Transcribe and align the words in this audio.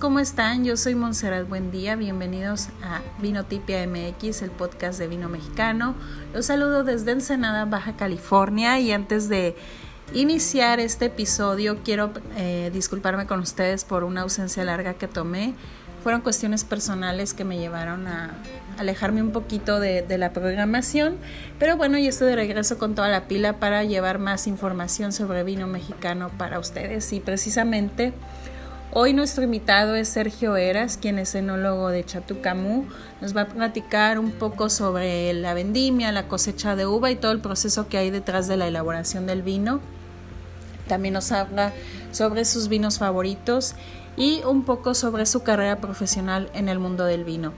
¿cómo 0.00 0.18
están? 0.18 0.64
Yo 0.64 0.76
soy 0.76 0.96
Montserrat 0.96 1.48
Buen 1.48 1.70
Día, 1.70 1.94
bienvenidos 1.94 2.66
a 2.82 3.00
Vinotipia 3.22 3.86
MX, 3.86 4.42
el 4.42 4.50
podcast 4.50 4.98
de 4.98 5.06
vino 5.06 5.28
mexicano. 5.28 5.94
Los 6.34 6.46
saludo 6.46 6.82
desde 6.82 7.12
Ensenada, 7.12 7.64
Baja 7.64 7.94
California 7.96 8.80
y 8.80 8.90
antes 8.90 9.28
de 9.28 9.56
iniciar 10.12 10.80
este 10.80 11.06
episodio 11.06 11.78
quiero 11.84 12.10
eh, 12.36 12.70
disculparme 12.72 13.26
con 13.26 13.38
ustedes 13.38 13.84
por 13.84 14.02
una 14.02 14.22
ausencia 14.22 14.64
larga 14.64 14.94
que 14.94 15.06
tomé. 15.06 15.54
Fueron 16.02 16.22
cuestiones 16.22 16.64
personales 16.64 17.32
que 17.32 17.44
me 17.44 17.56
llevaron 17.56 18.08
a 18.08 18.34
alejarme 18.78 19.22
un 19.22 19.30
poquito 19.30 19.78
de, 19.78 20.02
de 20.02 20.18
la 20.18 20.32
programación, 20.32 21.18
pero 21.60 21.76
bueno, 21.76 21.98
yo 21.98 22.08
estoy 22.08 22.30
de 22.30 22.36
regreso 22.36 22.78
con 22.78 22.96
toda 22.96 23.08
la 23.08 23.28
pila 23.28 23.60
para 23.60 23.84
llevar 23.84 24.18
más 24.18 24.48
información 24.48 25.12
sobre 25.12 25.44
vino 25.44 25.68
mexicano 25.68 26.30
para 26.36 26.58
ustedes 26.58 27.12
y 27.12 27.20
precisamente 27.20 28.12
Hoy 28.90 29.12
nuestro 29.12 29.44
invitado 29.44 29.94
es 29.96 30.08
Sergio 30.08 30.56
Eras, 30.56 30.96
quien 30.96 31.18
es 31.18 31.34
enólogo 31.34 31.90
de 31.90 32.04
Chatucamú. 32.04 32.86
Nos 33.20 33.36
va 33.36 33.42
a 33.42 33.48
platicar 33.48 34.18
un 34.18 34.30
poco 34.30 34.70
sobre 34.70 35.30
la 35.34 35.52
vendimia, 35.52 36.10
la 36.10 36.26
cosecha 36.26 36.74
de 36.74 36.86
uva 36.86 37.10
y 37.10 37.16
todo 37.16 37.32
el 37.32 37.40
proceso 37.40 37.88
que 37.88 37.98
hay 37.98 38.08
detrás 38.08 38.48
de 38.48 38.56
la 38.56 38.66
elaboración 38.66 39.26
del 39.26 39.42
vino. 39.42 39.80
También 40.86 41.12
nos 41.12 41.32
habla 41.32 41.74
sobre 42.12 42.46
sus 42.46 42.68
vinos 42.68 42.98
favoritos 42.98 43.74
y 44.16 44.40
un 44.44 44.64
poco 44.64 44.94
sobre 44.94 45.26
su 45.26 45.42
carrera 45.42 45.82
profesional 45.82 46.50
en 46.54 46.70
el 46.70 46.78
mundo 46.78 47.04
del 47.04 47.24
vino. 47.24 47.52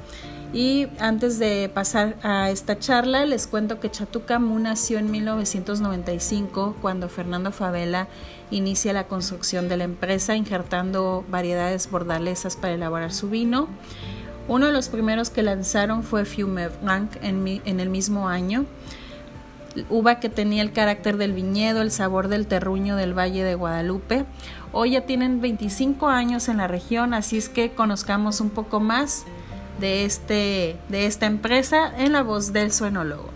Y 0.53 0.89
antes 0.99 1.39
de 1.39 1.71
pasar 1.73 2.17
a 2.25 2.51
esta 2.51 2.77
charla, 2.79 3.25
les 3.25 3.47
cuento 3.47 3.79
que 3.79 3.91
Chatucamú 3.91 4.59
nació 4.59 4.99
en 4.99 5.09
1995 5.11 6.77
cuando 6.83 7.09
Fernando 7.09 7.53
Favela 7.53 8.09
inicia 8.51 8.93
la 8.93 9.07
construcción 9.07 9.69
de 9.69 9.77
la 9.77 9.85
empresa 9.85 10.35
injertando 10.35 11.25
variedades 11.29 11.89
bordalesas 11.89 12.57
para 12.57 12.75
elaborar 12.75 13.13
su 13.13 13.31
vino. 13.31 13.69
Uno 14.49 14.67
de 14.67 14.73
los 14.73 14.89
primeros 14.89 15.31
que 15.31 15.45
lanzaron 15.45 16.03
fue 16.03 16.25
Fume 16.25 16.69
Blanc 16.83 17.13
en, 17.23 17.47
en 17.65 17.79
el 17.79 17.89
mismo 17.89 18.29
año, 18.29 18.67
uva 19.89 20.19
que 20.19 20.29
tenía 20.29 20.63
el 20.63 20.73
carácter 20.73 21.17
del 21.17 21.33
viñedo, 21.33 21.81
el 21.81 21.93
sabor 21.93 22.27
del 22.27 22.49
terruño 22.49 22.97
del 22.97 23.17
Valle 23.17 23.45
de 23.45 23.55
Guadalupe. 23.55 24.25
Hoy 24.73 24.93
ya 24.93 25.03
tienen 25.03 25.41
25 25.41 26.09
años 26.09 26.49
en 26.49 26.57
la 26.57 26.67
región, 26.67 27.15
así 27.15 27.39
es 27.39 27.49
que 27.49 27.71
conozcamos 27.71 28.41
un 28.41 28.51
poco 28.51 28.81
más 28.81 29.25
de, 29.81 30.05
este, 30.05 30.77
de 30.89 31.07
esta 31.07 31.27
empresa 31.27 31.93
en 31.99 32.13
la 32.13 32.23
voz 32.23 32.53
del 32.53 32.71
suenólogo. 32.73 33.31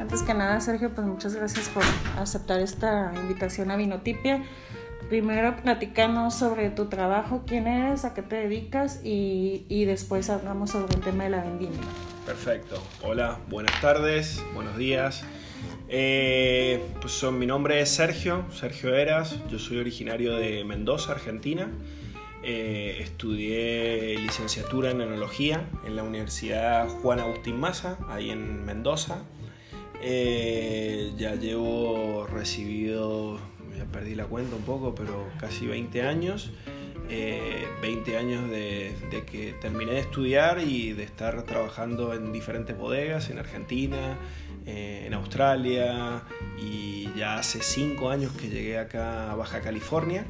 Antes 0.00 0.22
que 0.22 0.34
nada, 0.34 0.60
Sergio, 0.60 0.90
pues 0.94 1.06
muchas 1.06 1.34
gracias 1.34 1.68
por 1.68 1.82
aceptar 2.18 2.60
esta 2.60 3.12
invitación 3.14 3.70
a 3.70 3.76
Vinotipia. 3.76 4.42
Primero, 5.08 5.56
platicanos 5.56 6.34
sobre 6.34 6.70
tu 6.70 6.86
trabajo, 6.86 7.42
quién 7.46 7.66
eres, 7.66 8.04
a 8.04 8.14
qué 8.14 8.22
te 8.22 8.36
dedicas 8.36 9.00
y, 9.04 9.66
y 9.68 9.84
después 9.84 10.30
hablamos 10.30 10.70
sobre 10.70 10.94
el 10.94 11.00
tema 11.00 11.24
de 11.24 11.30
la 11.30 11.42
vendimia. 11.42 11.80
Perfecto. 12.24 12.82
Hola, 13.02 13.38
buenas 13.48 13.78
tardes, 13.80 14.42
buenos 14.54 14.76
días. 14.76 15.22
Eh, 15.94 16.80
pues 17.02 17.12
son, 17.12 17.38
mi 17.38 17.44
nombre 17.44 17.78
es 17.82 17.90
Sergio, 17.90 18.46
Sergio 18.50 18.94
Eras, 18.94 19.38
yo 19.50 19.58
soy 19.58 19.76
originario 19.76 20.36
de 20.36 20.64
Mendoza, 20.64 21.12
Argentina. 21.12 21.68
Eh, 22.42 22.96
estudié 23.00 24.16
licenciatura 24.18 24.90
en 24.90 25.02
enología 25.02 25.68
en 25.86 25.94
la 25.94 26.02
Universidad 26.02 26.88
Juan 26.88 27.20
Agustín 27.20 27.60
Maza, 27.60 27.98
ahí 28.08 28.30
en 28.30 28.64
Mendoza. 28.64 29.24
Eh, 30.00 31.12
ya 31.18 31.34
llevo 31.34 32.26
recibido, 32.26 33.38
ya 33.76 33.84
perdí 33.84 34.14
la 34.14 34.24
cuenta 34.24 34.56
un 34.56 34.62
poco, 34.62 34.94
pero 34.94 35.28
casi 35.38 35.66
20 35.66 36.02
años. 36.04 36.52
20 37.82 38.16
años 38.16 38.48
de, 38.48 38.94
de, 39.10 39.26
que 39.26 39.52
terminé 39.60 39.92
de 39.92 39.98
estudiar 39.98 40.60
y 40.60 40.94
de 40.94 41.02
estar 41.02 41.42
trabajando 41.42 42.14
en 42.14 42.32
diferentes 42.32 42.78
bodegas 42.78 43.28
en 43.28 43.38
Argentina, 43.38 44.16
eh, 44.66 45.04
en 45.06 45.14
Australia 45.14 46.22
y 46.58 47.08
ya 47.16 47.38
hace 47.38 47.62
cinco 47.62 48.10
años 48.10 48.32
que 48.32 48.48
llegué 48.48 48.78
acá 48.78 49.32
a 49.32 49.34
Baja 49.34 49.60
California. 49.60 50.24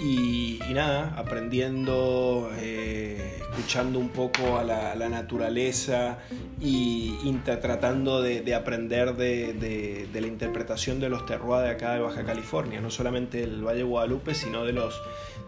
Y, 0.00 0.60
nada, 0.70 1.12
aprendiendo, 1.16 2.50
eh, 2.56 3.40
escuchando 3.40 3.98
un 3.98 4.10
poco 4.10 4.56
a 4.56 4.62
la, 4.62 5.08
naturaleza 5.08 6.18
y 6.60 7.16
tratando 7.60 8.22
de, 8.22 8.54
aprender 8.54 9.16
de, 9.16 10.08
la 10.12 10.26
interpretación 10.26 11.00
de 11.00 11.08
los 11.08 11.26
terroirs 11.26 11.64
de 11.64 11.70
acá 11.70 11.94
de 11.94 12.00
Baja 12.00 12.24
California, 12.24 12.80
no 12.80 12.90
solamente 12.90 13.40
del 13.40 13.66
Valle 13.66 13.82
Guadalupe, 13.82 14.34
sino 14.34 14.64
de 14.64 14.72
los 14.72 15.00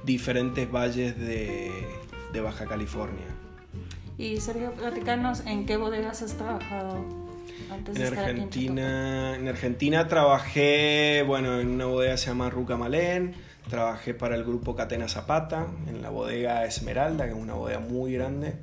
diferentes 0.04 0.70
valles 0.70 1.16
de, 1.16 1.70
Baja 2.42 2.66
California. 2.66 3.26
Y 4.18 4.38
Sergio, 4.38 4.72
platicanos 4.72 5.40
en 5.46 5.64
qué 5.64 5.76
bodegas 5.76 6.22
has 6.22 6.36
trabajado 6.36 7.19
en 7.94 8.02
Argentina, 8.02 9.36
en, 9.36 9.48
Argentina 9.48 10.08
trabajé, 10.08 11.24
bueno, 11.26 11.60
en 11.60 11.68
una 11.68 11.86
bodega 11.86 12.12
que 12.12 12.18
se 12.18 12.26
llama 12.26 12.50
Ruca 12.50 12.76
Malén, 12.76 13.34
trabajé 13.68 14.14
para 14.14 14.34
el 14.36 14.44
grupo 14.44 14.74
Catena 14.74 15.08
Zapata, 15.08 15.66
en 15.86 16.02
la 16.02 16.10
bodega 16.10 16.64
Esmeralda, 16.64 17.24
que 17.24 17.30
es 17.30 17.36
una 17.36 17.54
bodega 17.54 17.80
muy 17.80 18.12
grande 18.12 18.54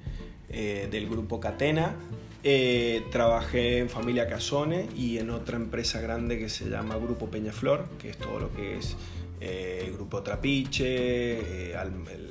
eh, 0.49 0.87
del 0.91 1.09
grupo 1.09 1.39
Catena. 1.39 1.95
Eh, 2.43 3.03
trabajé 3.11 3.79
en 3.79 3.89
Familia 3.89 4.27
Casone 4.27 4.87
y 4.95 5.17
en 5.17 5.31
otra 5.31 5.57
empresa 5.57 5.99
grande 5.99 6.37
que 6.37 6.49
se 6.49 6.69
llama 6.69 6.95
Grupo 6.95 7.29
Peñaflor, 7.29 7.89
que 7.99 8.11
es 8.11 8.17
todo 8.17 8.39
lo 8.39 8.53
que 8.53 8.77
es 8.77 8.95
eh, 9.41 9.91
Grupo 9.93 10.23
Trapiche, 10.23 11.73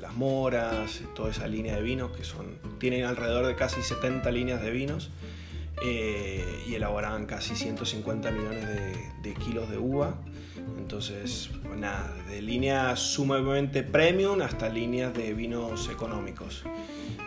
Las 0.01 0.13
Moras, 0.15 1.01
toda 1.15 1.31
esa 1.31 1.47
línea 1.47 1.75
de 1.75 1.81
vinos 1.81 2.11
que 2.15 2.23
son, 2.23 2.57
tienen 2.79 3.05
alrededor 3.05 3.45
de 3.45 3.55
casi 3.55 3.81
70 3.81 4.31
líneas 4.31 4.61
de 4.61 4.71
vinos. 4.71 5.11
Eh, 5.81 6.63
y 6.67 6.73
elaboraban 6.73 7.27
casi 7.27 7.55
150 7.55 8.31
millones 8.31 8.65
de, 9.21 9.33
kilos 9.35 9.69
de 9.69 9.77
uva. 9.77 10.15
Entonces, 10.77 11.51
pues 11.63 11.77
nada, 11.77 12.11
de 12.29 12.41
líneas 12.41 12.99
sumamente 12.99 13.83
premium 13.83 14.41
hasta 14.41 14.69
líneas 14.69 15.13
de 15.13 15.33
vinos 15.33 15.89
económicos. 15.89 16.63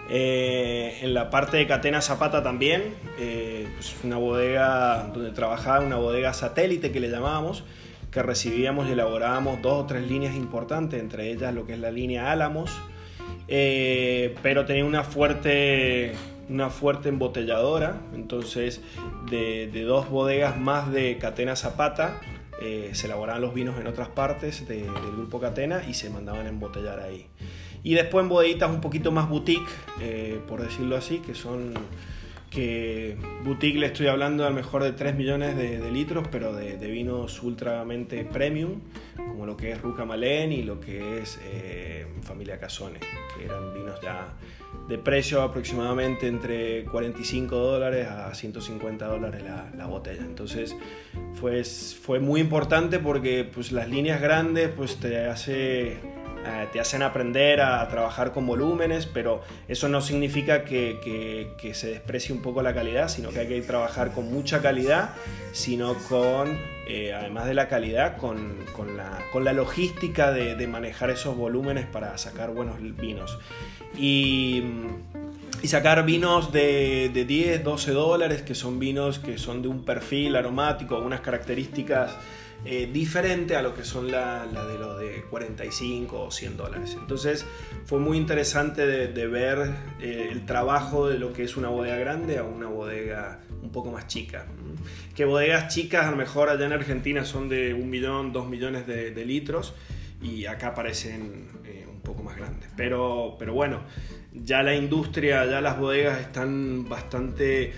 Eh, 0.09 0.99
en 1.03 1.15
la 1.15 1.31
parte 1.31 1.59
de 1.59 1.67
Catena 1.69 2.01
Zapata 2.01 2.43
también, 2.43 2.95
eh, 3.19 3.69
pues 3.77 3.95
una 4.03 4.17
bodega 4.17 5.09
donde 5.15 5.31
trabajaba, 5.31 5.85
una 5.85 5.97
bodega 5.97 6.33
satélite 6.33 6.91
que 6.91 6.99
le 6.99 7.09
llamábamos, 7.09 7.63
que 8.11 8.23
recibíamos 8.23 8.89
y 8.89 8.93
elaborábamos 8.93 9.63
dos 9.63 9.85
o 9.85 9.87
tres 9.87 10.09
líneas 10.11 10.35
importantes, 10.35 11.01
entre 11.01 11.31
ellas 11.31 11.55
lo 11.55 11.67
que 11.67 11.75
es 11.75 11.79
la 11.79 11.93
línea 11.93 12.33
Álamos, 12.33 12.77
pero 13.47 14.65
tenía 14.65 14.85
una 14.85 15.05
fuerte 15.05 16.15
una 16.51 16.69
fuerte 16.69 17.09
embotelladora, 17.09 18.01
entonces 18.13 18.83
de, 19.31 19.71
dos 19.87 20.11
bodegas 20.11 20.59
más 20.59 20.91
de 20.93 21.17
Catena 21.19 21.55
Zapata 21.57 22.21
eh, 22.61 22.91
se 22.93 23.07
elaboraban 23.07 23.41
los 23.41 23.55
vinos 23.55 23.79
en 23.81 23.87
otras 23.87 24.09
partes 24.09 24.67
del 24.67 24.91
grupo 25.17 25.41
Catena 25.41 25.83
y 25.89 25.95
se 25.95 26.11
mandaban 26.11 26.47
a 26.47 26.49
embotellar 26.49 27.01
ahí. 27.01 27.27
Y 27.83 27.95
después 27.95 28.25
en 28.25 28.29
bodeguitas 28.29 28.69
un 28.69 28.81
poquito 28.81 29.13
más 29.13 29.29
boutique, 29.29 29.71
eh, 30.01 30.41
por 30.47 30.61
decirlo 30.61 30.97
así, 30.97 31.19
que 31.21 31.35
son 31.35 31.73
que 32.51 33.17
boutique 33.45 33.79
le 33.79 33.87
estoy 33.87 34.09
hablando 34.09 34.45
a 34.45 34.51
lo 34.51 34.57
mejor 34.57 34.83
de 34.83 34.91
3 34.91 35.15
millones 35.15 35.57
de, 35.57 35.91
litros, 35.93 36.27
pero 36.33 36.53
de, 36.53 36.77
vinos 36.91 37.41
ultramente 37.45 38.25
premium, 38.25 38.81
como 39.17 39.47
lo 39.47 39.57
que 39.57 39.71
es 39.71 39.81
Ruca 39.81 40.05
y 40.17 40.63
lo 40.65 40.81
que 40.81 41.19
es 41.19 41.39
eh, 41.45 42.07
Familia 42.23 42.59
Casone, 42.59 42.99
que 42.99 43.45
eran 43.45 43.73
vinos 43.73 44.01
ya 44.03 44.35
de 44.91 44.99
precio 44.99 45.41
aproximadamente 45.41 46.27
entre 46.27 46.85
45 46.85 47.55
dólares 47.57 48.09
a 48.09 48.35
150 48.35 49.07
dólares 49.07 49.45
la, 49.77 49.87
botella. 49.87 50.23
Entonces 50.23 50.77
fue, 51.35 51.63
fue 51.65 52.19
muy 52.19 52.41
importante 52.41 52.99
porque 52.99 53.45
pues, 53.45 53.71
las 53.71 53.89
líneas 53.89 54.21
grandes 54.21 54.69
pues, 54.69 54.97
te, 54.97 55.27
hace, 55.27 55.97
eh, 56.47 56.69
te 56.73 56.81
hacen 56.81 57.03
aprender 57.03 57.61
a 57.61 57.87
trabajar 57.89 58.33
con 58.33 58.47
volúmenes, 58.47 59.07
pero 59.07 59.43
eso 59.69 59.89
no 59.89 60.01
significa 60.01 60.65
que, 60.65 61.53
se 61.75 61.89
desprecie 61.89 62.35
un 62.35 62.43
poco 62.43 62.63
la 62.63 62.75
calidad, 62.75 63.09
sino 63.09 63.31
que 63.31 63.41
hay 63.41 63.49
que 63.49 63.61
trabajar 63.63 64.13
con 64.13 64.31
mucha 64.33 64.63
calidad, 64.63 65.11
sino 65.53 65.95
con, 66.09 66.59
eh, 66.89 67.13
además 67.13 67.47
de 67.47 67.55
la 67.55 67.69
calidad, 67.69 68.17
con, 68.17 68.57
con, 68.73 68.97
la, 68.97 69.19
con 69.33 69.45
la, 69.45 69.53
logística 69.53 70.33
de, 70.33 70.57
de 70.57 70.67
manejar 70.67 71.11
esos 71.11 71.37
volúmenes 71.37 71.87
para 71.87 72.17
sacar 72.19 72.51
buenos 72.51 72.77
vinos. 72.97 73.39
Y, 73.99 74.63
sacar 75.65 76.05
vinos 76.07 76.53
de, 76.53 77.11
10, 77.13 77.63
12 77.65 77.93
dólares, 77.93 78.43
que 78.43 78.55
son 78.55 78.79
vinos 78.79 79.19
que 79.19 79.39
son 79.39 79.63
de 79.63 79.69
un 79.69 79.85
perfil 79.85 80.37
aromático, 80.37 80.99
unas 80.99 81.21
características 81.21 82.17
eh, 82.65 82.91
diferentes 82.93 83.57
a 83.57 83.63
lo 83.63 83.75
que 83.75 83.85
son 83.85 84.11
la, 84.11 84.47
de 84.47 84.79
los 84.79 84.99
de 84.99 85.25
45 85.31 86.25
o 86.25 86.31
100 86.31 86.57
dólares. 86.57 86.97
Entonces 86.99 87.47
fue 87.87 87.99
muy 87.99 88.19
interesante 88.19 88.87
de, 88.87 89.27
ver 89.27 89.71
eh, 90.01 90.29
el 90.31 90.45
trabajo 90.45 91.09
de 91.09 91.19
lo 91.19 91.33
que 91.33 91.45
es 91.45 91.57
una 91.57 91.69
bodega 91.69 91.97
grande 91.97 92.39
a 92.39 92.45
una 92.45 92.67
bodega 92.67 93.41
un 93.63 93.71
poco 93.71 93.91
más 93.91 94.07
chica. 94.07 94.47
Que 95.15 95.25
bodegas 95.25 95.75
chicas 95.75 96.07
a 96.07 96.11
lo 96.11 96.17
mejor 96.17 96.51
allá 96.51 96.67
en 96.67 96.73
Argentina 96.73 97.25
son 97.25 97.49
de 97.49 97.73
un 97.73 97.89
millón, 97.89 98.33
dos 98.33 98.47
millones 98.47 98.87
de, 98.87 99.25
litros 99.25 99.75
y 100.23 100.47
acá 100.47 100.75
parecen 100.75 101.49
eh, 101.65 101.87
un 101.91 102.01
poco 102.01 102.23
más 102.23 102.37
grandes. 102.37 102.69
Pero, 102.77 103.37
pero 103.39 103.55
bueno, 103.55 103.81
ya 104.33 104.63
la 104.63 104.75
industria, 104.75 105.47
ya 105.47 105.61
las 105.61 105.79
bodegas 105.79 106.21
están 106.21 106.89
bastante 106.89 107.73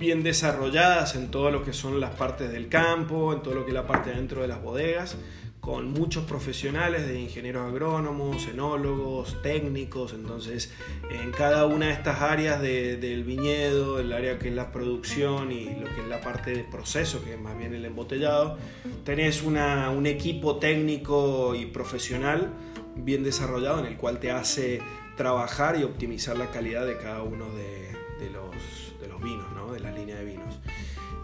bien 0.00 0.24
desarrolladas 0.24 1.14
en 1.14 1.30
todo 1.30 1.52
lo 1.52 1.62
que 1.62 1.72
son 1.72 2.00
las 2.00 2.16
partes 2.16 2.50
del 2.50 2.68
campo, 2.68 3.32
en 3.32 3.42
todo 3.42 3.54
lo 3.54 3.64
que 3.64 3.70
es 3.70 3.74
la 3.74 3.86
parte 3.86 4.10
dentro 4.10 4.42
de 4.42 4.48
las 4.48 4.60
bodegas 4.60 5.16
con 5.60 5.92
muchos 5.92 6.24
profesionales 6.24 7.06
de 7.06 7.20
ingenieros 7.20 7.68
agrónomos, 7.70 8.48
enólogos, 8.48 9.40
técnicos, 9.42 10.14
entonces 10.14 10.72
en 11.10 11.32
cada 11.32 11.66
una 11.66 11.86
de 11.86 11.92
estas 11.92 12.22
áreas 12.22 12.62
del 12.62 13.24
viñedo, 13.24 14.00
el 14.00 14.12
área 14.12 14.38
que 14.38 14.48
es 14.48 14.54
la 14.54 14.72
producción 14.72 15.52
y 15.52 15.66
lo 15.66 15.94
que 15.94 16.00
es 16.00 16.08
la 16.08 16.20
parte 16.22 16.52
de 16.52 16.64
proceso, 16.64 17.22
que 17.22 17.34
es 17.34 17.40
más 17.40 17.58
bien 17.58 17.74
el 17.74 17.84
embotellado, 17.84 18.56
tenés 19.04 19.42
una, 19.42 19.90
un 19.90 20.06
equipo 20.06 20.56
técnico 20.56 21.54
y 21.54 21.66
profesional 21.66 22.48
bien 22.96 23.22
desarrollado 23.22 23.80
en 23.80 23.86
el 23.86 23.96
cual 23.98 24.18
te 24.18 24.30
hace 24.30 24.80
trabajar 25.16 25.78
y 25.78 25.82
optimizar 25.82 26.38
la 26.38 26.50
calidad 26.50 26.86
de 26.86 26.96
cada 26.96 27.22
uno 27.22 27.50
de, 27.54 27.92
de 28.18 28.30
los, 28.30 28.89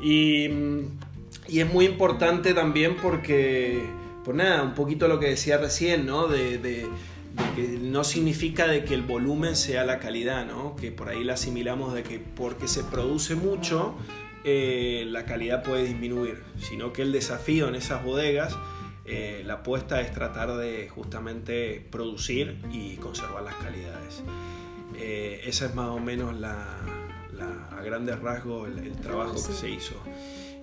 Y, 0.07 0.49
y 1.49 1.59
es 1.59 1.73
muy 1.73 1.85
importante 1.85 2.55
también 2.55 2.95
porque 3.03 3.83
pues 4.25 4.37
nada, 4.37 4.63
un 4.63 4.75
poquito 4.75 5.09
lo 5.09 5.19
que 5.19 5.27
decía 5.27 5.59
recién, 5.59 6.07
¿no? 6.07 6.29
De, 6.29 6.87
que 7.57 7.79
no 7.81 8.05
significa 8.05 8.69
de 8.69 8.85
que 8.85 8.95
el 8.95 9.03
volumen 9.03 9.57
sea 9.57 9.85
la 9.85 9.99
calidad, 9.99 10.47
¿no? 10.47 10.77
Que 10.77 10.93
por 10.93 11.09
ahí 11.09 11.25
la 11.25 11.35
asimilamos 11.35 11.93
de 11.93 12.05
que 12.05 12.21
porque 12.21 12.69
se 12.69 12.85
produce 12.85 13.35
mucho, 13.35 13.97
eh, 14.45 15.07
la 15.09 15.25
calidad 15.25 15.65
puede 15.65 15.85
disminuir, 15.85 16.41
sino 16.57 16.93
que 16.93 17.03
el 17.03 17.11
desafío 17.11 17.67
en 17.67 17.75
esas 17.75 18.05
bodegas, 18.05 18.57
eh, 19.07 19.43
la 19.45 19.55
apuesta 19.55 20.01
es 20.01 20.13
tratar 20.13 20.57
de 20.57 20.89
justamente 20.89 21.85
producir 21.91 22.59
y 22.73 22.95
conservar 22.97 23.43
las 23.43 23.57
calidades. 23.57 24.23
Eh, 24.99 25.41
esa 25.47 25.67
es 25.67 25.75
más 25.75 25.89
o 25.89 25.99
menos 25.99 26.39
la, 26.39 26.79
a 27.41 27.83
grandes 27.83 28.19
rasgos 28.21 28.69
el, 28.69 28.93
trabajo 28.93 29.35
que 29.35 29.53
se 29.53 29.71
hizo. 29.71 29.95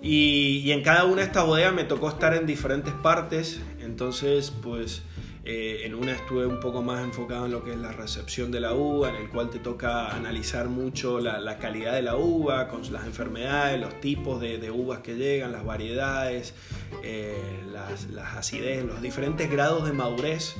Y, 0.01 0.69
en 0.71 0.83
cada 0.83 1.05
una 1.05 1.21
de 1.21 1.27
estas 1.27 1.45
bodegas 1.45 1.73
me 1.73 1.85
tocó 1.85 2.09
estar 2.09 2.33
en 2.33 2.45
diferentes 2.45 2.93
partes, 2.93 3.61
entonces 3.79 4.51
pues 4.61 5.01
eh, 5.45 5.83
en 5.85 5.95
una 5.95 6.11
estuve 6.11 6.45
un 6.45 6.59
poco 6.59 6.81
más 6.81 7.01
enfocado 7.01 7.45
en 7.45 7.53
lo 7.53 7.63
que 7.63 7.71
es 7.71 7.77
la 7.77 7.93
recepción 7.93 8.51
de 8.51 8.59
la 8.59 8.73
uva, 8.73 9.09
en 9.09 9.15
el 9.15 9.29
cual 9.29 9.49
te 9.49 9.59
toca 9.59 10.13
analizar 10.13 10.67
mucho 10.67 11.21
la, 11.21 11.57
calidad 11.57 11.93
de 11.93 12.01
la 12.01 12.17
uva, 12.17 12.67
con 12.67 12.81
las 12.91 13.05
enfermedades, 13.05 13.79
los 13.79 14.01
tipos 14.01 14.41
de, 14.41 14.69
uvas 14.71 14.99
que 14.99 15.15
llegan, 15.15 15.53
las 15.53 15.63
variedades, 15.63 16.53
eh, 17.01 17.61
las, 17.71 18.09
las 18.09 18.35
acidez, 18.35 18.83
los 18.83 19.01
diferentes 19.01 19.49
grados 19.49 19.85
de 19.85 19.93
madurez. 19.93 20.55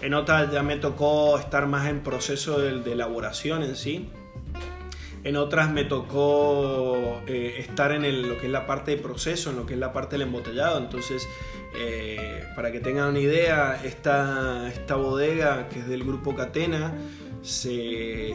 En 0.00 0.14
otra 0.14 0.50
ya 0.50 0.62
me 0.62 0.76
tocó 0.76 1.38
estar 1.38 1.66
más 1.66 1.86
en 1.88 2.00
proceso 2.00 2.58
de 2.58 2.92
elaboración 2.92 3.62
en 3.62 3.76
sí 3.76 4.08
en 5.22 5.36
otras 5.36 5.70
me 5.70 5.84
tocó 5.84 7.20
eh, 7.26 7.56
estar 7.58 7.92
en 7.92 8.28
lo 8.28 8.38
que 8.38 8.46
es 8.46 8.52
la 8.52 8.66
parte 8.66 8.92
de 8.92 8.96
proceso, 8.96 9.50
en 9.50 9.56
lo 9.56 9.66
que 9.66 9.74
es 9.74 9.80
la 9.80 9.92
parte 9.92 10.16
del 10.16 10.22
embotellado. 10.22 10.78
Entonces, 10.78 11.28
eh, 11.76 12.44
para 12.56 12.72
que 12.72 12.80
tengan 12.80 13.10
una 13.10 13.20
idea, 13.20 13.80
esta, 13.84 14.68
esta 14.68 14.96
bodega 14.96 15.68
que 15.68 15.80
es 15.80 15.88
del 15.88 16.04
grupo 16.04 16.34
Catena 16.34 16.94
se 17.42 18.34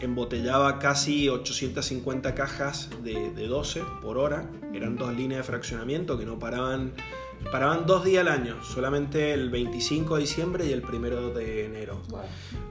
embotellaba 0.00 0.78
casi 0.78 1.28
850 1.28 2.34
cajas 2.34 2.90
de, 3.02 3.46
12 3.46 3.82
por 4.02 4.18
hora. 4.18 4.50
Eran 4.74 4.96
dos 4.96 5.14
líneas 5.14 5.38
de 5.38 5.44
fraccionamiento 5.44 6.18
que 6.18 6.26
no 6.26 6.38
paraban 6.38 6.92
paraban 7.50 7.86
dos 7.86 8.04
días 8.04 8.24
al 8.24 8.32
año, 8.32 8.62
solamente 8.62 9.32
el 9.32 9.50
25 9.50 10.14
de 10.14 10.20
diciembre 10.20 10.66
y 10.66 10.72
el 10.72 10.84
1 10.84 11.30
de 11.30 11.64
enero. 11.64 12.00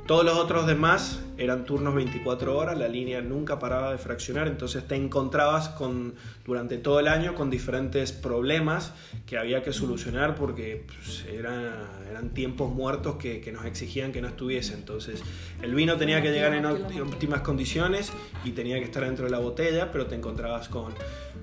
Todos 0.07 0.23
los 0.23 0.37
otros 0.37 0.65
demás 0.65 1.19
eran 1.43 1.65
turnos 1.65 1.95
24 1.95 2.55
horas, 2.57 2.77
la 2.77 2.87
línea 2.87 3.21
nunca 3.21 3.57
paraba 3.57 3.91
de 3.91 3.97
fraccionar, 3.97 4.47
entonces 4.47 4.87
te 4.87 4.95
encontrabas 4.95 5.69
con, 5.69 6.13
durante 6.45 6.77
todo 6.77 6.99
el 6.99 7.07
año 7.07 7.33
con 7.33 7.49
diferentes 7.49 8.11
problemas 8.11 8.93
que 9.25 9.37
había 9.37 9.63
que 9.63 9.73
solucionar 9.73 10.35
porque 10.35 10.85
pues, 10.85 11.25
eran, 11.25 11.73
eran 12.09 12.29
tiempos 12.29 12.71
muertos 12.71 13.15
que, 13.15 13.41
que, 13.41 13.51
nos 13.51 13.65
exigían 13.65 14.11
que 14.11 14.21
no 14.21 14.27
estuviese. 14.27 14.73
Entonces 14.75 15.23
el 15.61 15.73
vino 15.73 15.97
tenía 15.97 16.21
que 16.21 16.31
llegar 16.31 16.53
en 16.53 16.65
óptimas 16.65 17.41
condiciones 17.41 18.11
y 18.43 18.51
tenía 18.51 18.77
que 18.77 18.85
estar 18.85 19.03
dentro 19.03 19.25
de 19.25 19.31
la 19.31 19.39
botella, 19.39 19.91
pero 19.91 20.05
te 20.05 20.15
encontrabas 20.15 20.69
con 20.69 20.93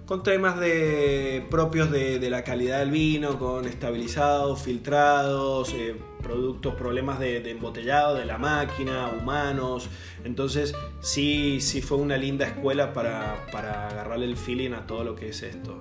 con 0.09 0.23
temas 0.23 0.59
de, 0.59 1.45
propios 1.51 1.91
de, 1.91 2.31
la 2.31 2.43
calidad 2.43 2.79
del 2.79 2.91
vino, 2.91 3.39
con 3.39 3.67
estabilizados, 3.67 4.63
filtrados, 4.63 5.75
eh, 5.75 5.97
productos, 6.23 6.75
problemas 6.75 7.19
de, 7.19 7.51
embotellado 7.51 8.15
de 8.17 8.25
la 8.25 8.39
máquina, 8.39 9.11
humanos. 9.21 9.89
Entonces 10.25 10.75
sí, 11.01 11.61
sí 11.61 11.81
fue 11.81 11.99
una 11.99 12.17
linda 12.17 12.47
escuela 12.47 12.93
para, 12.93 13.47
para 13.53 13.89
agarrarle 13.89 14.27
el 14.27 14.37
feeling 14.37 14.73
a 14.73 14.87
todo 14.87 15.05
lo 15.05 15.15
que 15.15 15.31
es 15.31 15.43
esto. 15.43 15.79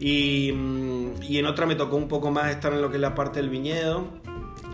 Y, 0.00 0.52
mm, 0.52 1.22
y 1.22 1.38
en 1.38 1.46
otra 1.46 1.66
me 1.66 1.74
tocó 1.74 1.96
un 1.96 2.08
poco 2.08 2.30
más 2.30 2.50
estar 2.50 2.72
en 2.72 2.82
lo 2.82 2.90
que 2.90 2.96
es 2.96 3.00
la 3.00 3.14
parte 3.14 3.40
del 3.40 3.50
viñedo 3.50 4.06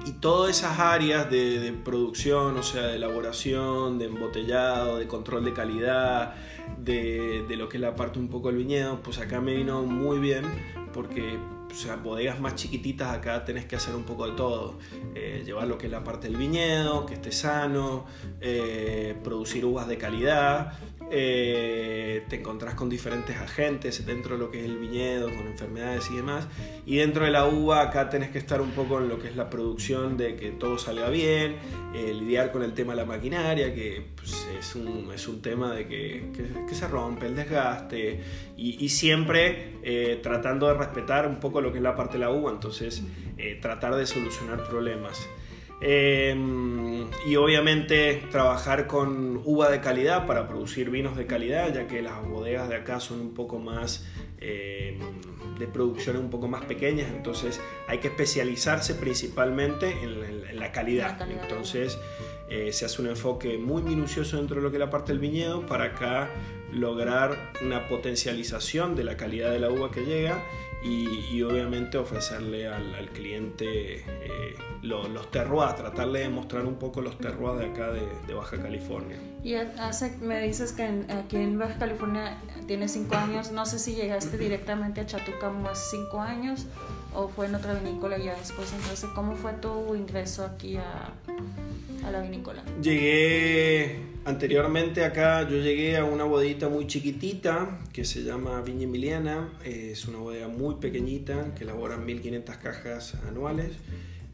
y 0.06 0.12
todas 0.12 0.58
esas 0.58 0.78
áreas 0.78 1.30
de, 1.30 1.58
de, 1.60 1.72
producción, 1.72 2.56
o 2.58 2.62
sea, 2.62 2.88
de 2.88 2.96
elaboración, 2.96 3.98
de 3.98 4.06
embotellado, 4.06 4.98
de 4.98 5.06
control 5.06 5.44
de 5.44 5.52
calidad, 5.54 6.34
de, 6.78 7.44
de, 7.48 7.56
lo 7.56 7.68
que 7.68 7.78
es 7.78 7.80
la 7.80 7.94
parte 7.96 8.18
un 8.18 8.28
poco 8.28 8.48
del 8.48 8.58
viñedo, 8.58 9.00
pues 9.02 9.18
acá 9.18 9.40
me 9.40 9.54
vino 9.54 9.82
muy 9.82 10.18
bien 10.18 10.44
porque 10.92 11.38
o 11.74 11.76
sea, 11.76 11.96
bodegas 11.96 12.38
más 12.38 12.54
chiquititas 12.54 13.12
acá 13.12 13.44
tenés 13.44 13.64
que 13.64 13.74
hacer 13.74 13.96
un 13.96 14.04
poco 14.04 14.26
de 14.26 14.36
todo. 14.36 14.78
Eh, 15.14 15.42
llevar 15.44 15.66
lo 15.66 15.76
que 15.76 15.86
es 15.86 15.92
la 15.92 16.04
parte 16.04 16.28
del 16.28 16.36
viñedo, 16.36 17.04
que 17.04 17.14
esté 17.14 17.32
sano, 17.32 18.06
eh, 18.40 19.16
producir 19.24 19.64
uvas 19.64 19.88
de 19.88 19.98
calidad. 19.98 20.78
Eh, 21.10 22.24
te 22.28 22.36
encontrás 22.36 22.74
con 22.74 22.88
diferentes 22.88 23.36
agentes 23.36 24.04
dentro 24.06 24.34
de 24.34 24.40
lo 24.40 24.50
que 24.50 24.60
es 24.60 24.64
el 24.64 24.78
viñedo, 24.78 25.26
con 25.26 25.46
enfermedades 25.46 26.10
y 26.10 26.16
demás. 26.16 26.46
Y 26.86 26.96
dentro 26.96 27.24
de 27.24 27.30
la 27.30 27.46
uva 27.46 27.82
acá 27.82 28.08
tenés 28.08 28.30
que 28.30 28.38
estar 28.38 28.60
un 28.60 28.70
poco 28.70 28.98
en 28.98 29.08
lo 29.08 29.18
que 29.18 29.28
es 29.28 29.36
la 29.36 29.50
producción 29.50 30.16
de 30.16 30.36
que 30.36 30.50
todo 30.50 30.78
salga 30.78 31.08
bien, 31.10 31.56
lidiar 31.92 32.52
con 32.52 32.62
el 32.62 32.74
tema 32.74 32.94
de 32.94 33.00
la 33.00 33.06
maquinaria, 33.06 33.74
que 33.74 34.06
pues, 34.16 34.46
es, 34.58 34.74
un, 34.74 35.10
es, 35.14 35.28
un, 35.28 35.40
tema 35.40 35.72
de 35.72 35.86
que, 35.86 36.32
que, 36.68 36.74
se 36.74 36.88
rompe, 36.88 37.26
el 37.26 37.36
desgaste, 37.36 38.20
y, 38.56 38.88
siempre 38.88 40.20
tratando 40.22 40.66
de 40.68 40.74
respetar 40.74 41.28
un 41.28 41.38
poco 41.40 41.60
lo 41.60 41.70
que 41.70 41.78
es 41.78 41.84
la 41.84 41.94
parte 41.94 42.14
de 42.14 42.20
la 42.20 42.30
uva, 42.30 42.50
entonces 42.50 43.02
eh, 43.36 43.58
tratar 43.60 43.96
de 43.96 44.06
solucionar 44.06 44.62
problemas. 44.68 45.28
Em, 45.80 47.10
y 47.26 47.36
obviamente 47.36 48.22
trabajar 48.30 48.86
con 48.86 49.42
uva 49.44 49.70
de 49.70 49.80
calidad 49.80 50.26
para 50.26 50.48
producir 50.48 50.90
vinos 50.90 51.16
de 51.16 51.26
calidad, 51.26 51.74
ya 51.74 51.86
que 51.86 52.00
las 52.00 52.24
bodegas 52.26 52.68
de 52.68 52.76
acá 52.76 53.00
son 53.00 53.20
un 53.20 53.34
poco 53.34 53.58
más 53.58 54.06
em, 54.38 54.98
de 55.58 55.66
producción 55.66 56.16
un 56.16 56.30
poco 56.30 56.48
más 56.48 56.64
pequeñas, 56.64 57.10
entonces 57.14 57.60
hay 57.86 57.98
que 57.98 58.08
especializarse 58.08 58.94
principalmente 58.94 59.90
en, 60.02 60.58
la, 60.58 60.72
calidad. 60.72 61.20
Entonces 61.30 61.98
eh, 62.48 62.72
se 62.72 62.84
hace 62.84 63.02
un 63.02 63.08
enfoque 63.08 63.58
muy 63.58 63.82
minucioso 63.82 64.36
dentro 64.36 64.56
de 64.56 64.62
lo 64.62 64.70
que 64.70 64.76
es 64.76 64.80
la 64.80 64.90
parte 64.90 65.12
del 65.12 65.20
viñedo 65.20 65.66
para 65.66 65.84
acá 65.84 66.30
lograr 66.72 67.52
una 67.62 67.88
potencialización 67.88 68.96
de 68.96 69.04
la 69.04 69.16
calidad 69.16 69.50
de 69.50 69.60
la 69.60 69.70
uva 69.70 69.90
que 69.90 70.04
llega 70.04 70.42
y, 70.84 71.42
obviamente 71.42 71.96
ofrecerle 71.96 72.68
al, 72.68 73.08
cliente 73.14 74.04
eh, 74.06 74.54
los 74.82 75.30
terroirs, 75.30 75.76
tratarle 75.76 76.20
de 76.20 76.28
mostrar 76.28 76.66
un 76.66 76.74
poco 76.74 77.00
los 77.00 77.16
terroirs 77.18 77.58
de 77.58 77.66
acá 77.70 77.90
de, 77.90 78.34
Baja 78.34 78.60
California. 78.60 79.16
Y 79.42 79.54
hace, 79.54 80.16
me 80.18 80.40
dices 80.42 80.72
que 80.72 80.82
aquí 81.08 81.36
en 81.36 81.58
Baja 81.58 81.78
California 81.78 82.36
tienes 82.66 82.92
cinco 82.92 83.16
años, 83.16 83.50
no 83.50 83.64
sé 83.64 83.78
si 83.78 83.94
llegaste 83.94 84.36
directamente 84.36 85.00
a 85.00 85.06
Chatucamo 85.06 85.68
hace 85.68 85.96
cinco 85.96 86.20
años 86.20 86.66
o 87.14 87.28
fue 87.28 87.46
en 87.46 87.54
otra 87.54 87.74
vinícola 87.74 88.18
ya 88.18 88.34
después, 88.34 88.72
entonces, 88.72 89.08
¿cómo 89.14 89.36
fue 89.36 89.52
tu 89.54 89.94
ingreso 89.94 90.44
aquí 90.44 90.76
a, 90.76 91.12
a 92.04 92.10
la 92.10 92.20
vinícola? 92.20 92.64
Llegué 92.82 94.14
Anteriormente 94.26 95.04
acá 95.04 95.46
yo 95.46 95.58
llegué 95.58 95.98
a 95.98 96.04
una 96.04 96.24
bodita 96.24 96.70
muy 96.70 96.86
chiquitita 96.86 97.80
que 97.92 98.06
se 98.06 98.22
llama 98.22 98.62
Viña 98.62 98.84
Emiliana, 98.84 99.50
es 99.62 100.06
una 100.06 100.16
bodega 100.16 100.48
muy 100.48 100.76
pequeñita 100.76 101.54
que 101.54 101.64
elabora 101.64 101.98
1500 101.98 102.56
cajas 102.56 103.14
anuales. 103.26 103.72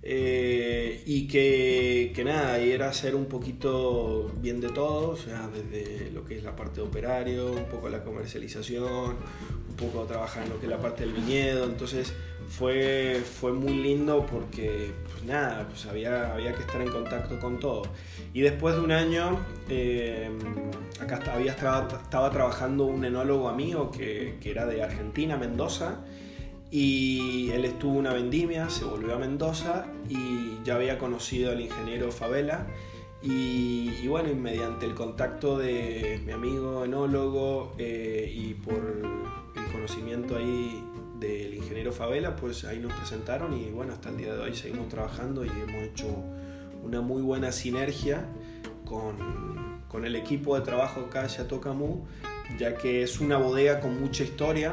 Eh, 0.02 1.02
y 1.04 1.28
que, 1.28 2.12
que, 2.14 2.24
nada, 2.24 2.58
y 2.62 2.70
era 2.70 2.88
hacer 2.88 3.14
un 3.14 3.26
poquito 3.26 4.32
bien 4.40 4.58
de 4.60 4.70
todo, 4.70 5.10
o 5.10 5.16
sea, 5.16 5.48
desde 5.48 6.10
lo 6.12 6.24
que 6.24 6.38
es 6.38 6.42
la 6.42 6.56
parte 6.56 6.76
de 6.76 6.86
operario, 6.86 7.52
un 7.52 7.66
poco 7.66 7.90
la 7.90 8.02
comercialización, 8.02 9.16
un 9.68 9.76
poco 9.76 10.04
trabajar 10.04 10.44
en 10.44 10.50
lo 10.50 10.58
que 10.58 10.66
es 10.66 10.70
la 10.70 10.80
parte 10.80 11.04
del 11.04 11.12
viñedo, 11.12 11.66
entonces 11.66 12.14
fue, 12.50 13.23
fue 13.25 13.52
muy 13.52 13.75
lindo 13.75 14.26
porque, 14.26 14.92
pues 15.11 15.25
nada, 15.25 15.66
pues 15.69 15.87
había, 15.87 16.35
había 16.35 16.52
que 16.54 16.62
estar 16.62 16.80
en 16.80 16.90
contacto 16.90 17.38
con 17.38 17.61
todo. 17.61 17.83
Y 18.35 18.40
después 18.40 18.75
de 18.75 18.80
un 18.83 18.92
año, 18.92 19.38
eh, 19.69 20.28
acá 21.00 21.21
había 21.33 21.52
estaba, 21.52 21.88
estaba, 22.02 22.30
trabajando 22.30 22.85
un 22.85 23.04
enólogo 23.04 23.49
amigo 23.49 23.90
que, 23.90 24.37
que 24.40 24.50
era 24.50 24.66
de 24.66 24.83
Argentina, 24.83 25.37
Mendoza, 25.37 26.00
y 26.73 27.50
él 27.50 27.64
estuvo 27.64 27.97
una 27.97 28.12
vendimia, 28.12 28.69
se 28.69 28.85
volvió 28.85 29.14
a 29.14 29.19
Mendoza 29.19 29.87
y 30.09 30.59
ya 30.64 30.75
había 30.75 30.99
conocido 30.99 31.52
al 31.52 31.61
ingeniero 31.61 32.11
Favela. 32.11 32.66
Y, 33.23 34.07
bueno, 34.09 34.35
mediante 34.35 34.87
el 34.87 34.95
contacto 34.95 35.59
de 35.59 36.23
mi 36.25 36.33
amigo 36.33 36.85
enólogo 36.85 37.75
eh, 37.76 38.33
y 38.35 38.54
por 38.54 38.76
el 39.57 39.73
conocimiento 39.73 40.37
ahí 40.37 40.83
del 41.20 41.54
ingeniero 41.54 41.92
Favela, 41.92 42.34
pues 42.34 42.64
ahí 42.64 42.78
nos 42.78 42.92
presentaron 42.94 43.52
y 43.52 43.70
bueno, 43.70 43.92
hasta 43.92 44.08
el 44.08 44.16
día 44.16 44.34
de 44.34 44.40
hoy 44.40 44.54
seguimos 44.54 44.88
trabajando 44.88 45.44
y 45.44 45.48
hemos 45.48 45.82
hecho 45.82 46.06
una 46.82 47.00
muy 47.00 47.22
buena 47.22 47.52
sinergia 47.52 48.26
con, 48.86 49.16
con 49.88 50.04
el 50.04 50.16
equipo 50.16 50.58
de 50.58 50.64
trabajo 50.64 51.00
acá 51.00 51.26
de 51.26 51.60
Camus, 51.60 52.00
ya 52.58 52.74
que 52.76 53.02
es 53.02 53.20
una 53.20 53.36
bodega 53.36 53.80
con 53.80 54.00
mucha 54.00 54.24
historia 54.24 54.72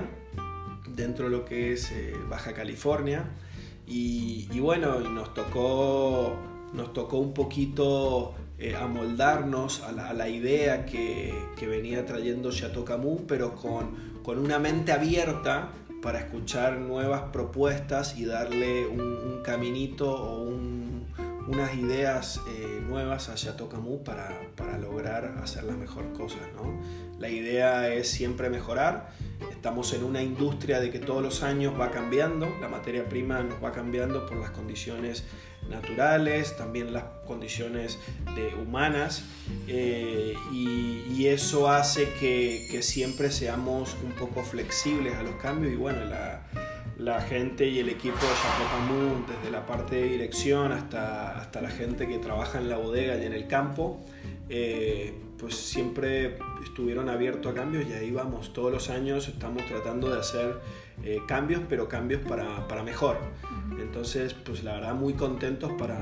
dentro 0.96 1.26
de 1.26 1.32
lo 1.32 1.46
que 1.46 1.74
es 1.74 1.92
eh, 1.92 2.14
Baja 2.30 2.54
California. 2.54 3.26
Y, 3.90 4.60
bueno, 4.60 5.00
nos 5.00 5.34
tocó, 5.34 6.36
nos 6.74 6.92
tocó 6.92 7.20
un 7.20 7.34
poquito 7.34 8.36
eh, 8.60 8.76
amoldarnos 8.76 9.82
a 9.84 9.92
la, 9.92 10.28
idea 10.28 10.86
que, 10.86 11.34
que, 11.56 11.68
venía 11.68 12.06
trayendo 12.06 12.52
Chateau 12.52 12.84
Camus, 12.84 13.22
pero 13.26 13.56
con, 13.56 14.20
con, 14.24 14.40
una 14.40 14.60
mente 14.60 14.92
abierta 14.92 15.72
para 16.08 16.20
escuchar 16.20 16.78
nuevas 16.78 17.24
propuestas 17.34 18.18
y 18.18 18.24
darle 18.24 18.88
un, 18.88 19.42
caminito 19.44 20.10
o 20.10 20.44
unas 21.48 21.76
ideas 21.76 22.42
eh, 22.48 22.82
nuevas 22.86 23.30
a 23.30 23.36
Chateau 23.36 23.70
Camus 23.70 24.02
para, 24.04 24.40
para, 24.56 24.78
lograr 24.78 25.38
hacer 25.42 25.64
las 25.64 25.78
mejores 25.78 26.12
cosas. 26.18 26.42
¿no? 26.56 26.80
La 27.20 27.30
idea 27.30 27.94
es 27.94 28.10
siempre 28.10 28.50
mejorar 28.50 29.12
Estamos 29.52 29.94
en 29.94 30.04
una 30.04 30.22
industria 30.22 30.80
de 30.80 30.92
que 30.92 31.00
todos 31.00 31.22
los 31.22 31.44
años 31.44 31.74
va 31.80 31.92
cambiando, 31.92 32.48
la 32.62 32.70
materia 32.70 33.08
prima 33.08 33.42
nos 33.44 33.64
va 33.64 33.72
cambiando 33.72 34.26
por 34.26 34.38
las 34.38 34.52
condiciones 34.52 35.24
naturales, 35.70 36.56
también 36.58 36.94
las 36.94 37.04
condiciones 37.26 38.00
de 38.36 38.56
humanas, 38.56 39.24
eh, 39.68 40.36
y, 40.52 41.26
eso 41.28 41.70
hace 41.70 42.08
que, 42.20 42.82
siempre 42.82 43.32
seamos 43.32 43.98
un 44.04 44.14
poco 44.14 44.44
flexibles 44.44 45.16
a 45.16 45.24
los 45.24 45.36
cambios 45.36 45.74
y 45.74 45.76
bueno, 45.76 46.06
la, 46.06 46.48
gente 47.22 47.68
y 47.68 47.80
el 47.80 47.90
equipo 47.90 48.18
de 48.18 48.34
Chateau 48.42 49.26
desde 49.28 49.52
la 49.52 49.66
parte 49.66 49.98
de 49.98 50.04
dirección 50.10 50.72
hasta, 50.72 51.38
hasta 51.38 51.62
la 51.62 51.70
gente 51.70 52.08
que 52.08 52.18
trabaja 52.18 52.58
en 52.58 52.70
la 52.70 52.78
bodega 52.78 53.18
y 53.18 53.26
en 53.26 53.34
el 53.34 53.48
campo, 53.48 54.00
eh, 54.50 55.14
pues 55.38 55.56
siempre 55.56 56.38
estuvieron 56.64 57.10
abiertos 57.10 57.52
a 57.52 57.56
cambios 57.56 57.86
y 57.88 57.94
ahí 57.94 58.12
vamos, 58.12 58.54
todos 58.54 58.72
los 58.72 58.90
años 58.90 59.28
estamos 59.28 59.66
tratando 59.68 60.10
de 60.10 60.20
hacer 60.20 60.56
eh, 61.04 61.20
cambios, 61.28 61.62
pero 61.70 61.88
cambios 61.88 62.22
para, 62.22 62.68
para, 62.68 62.82
mejor. 62.84 63.18
Entonces, 63.80 64.34
pues 64.34 64.64
la 64.64 64.74
verdad 64.74 64.96
muy 64.96 65.14
contentos 65.14 65.72
para, 65.78 66.00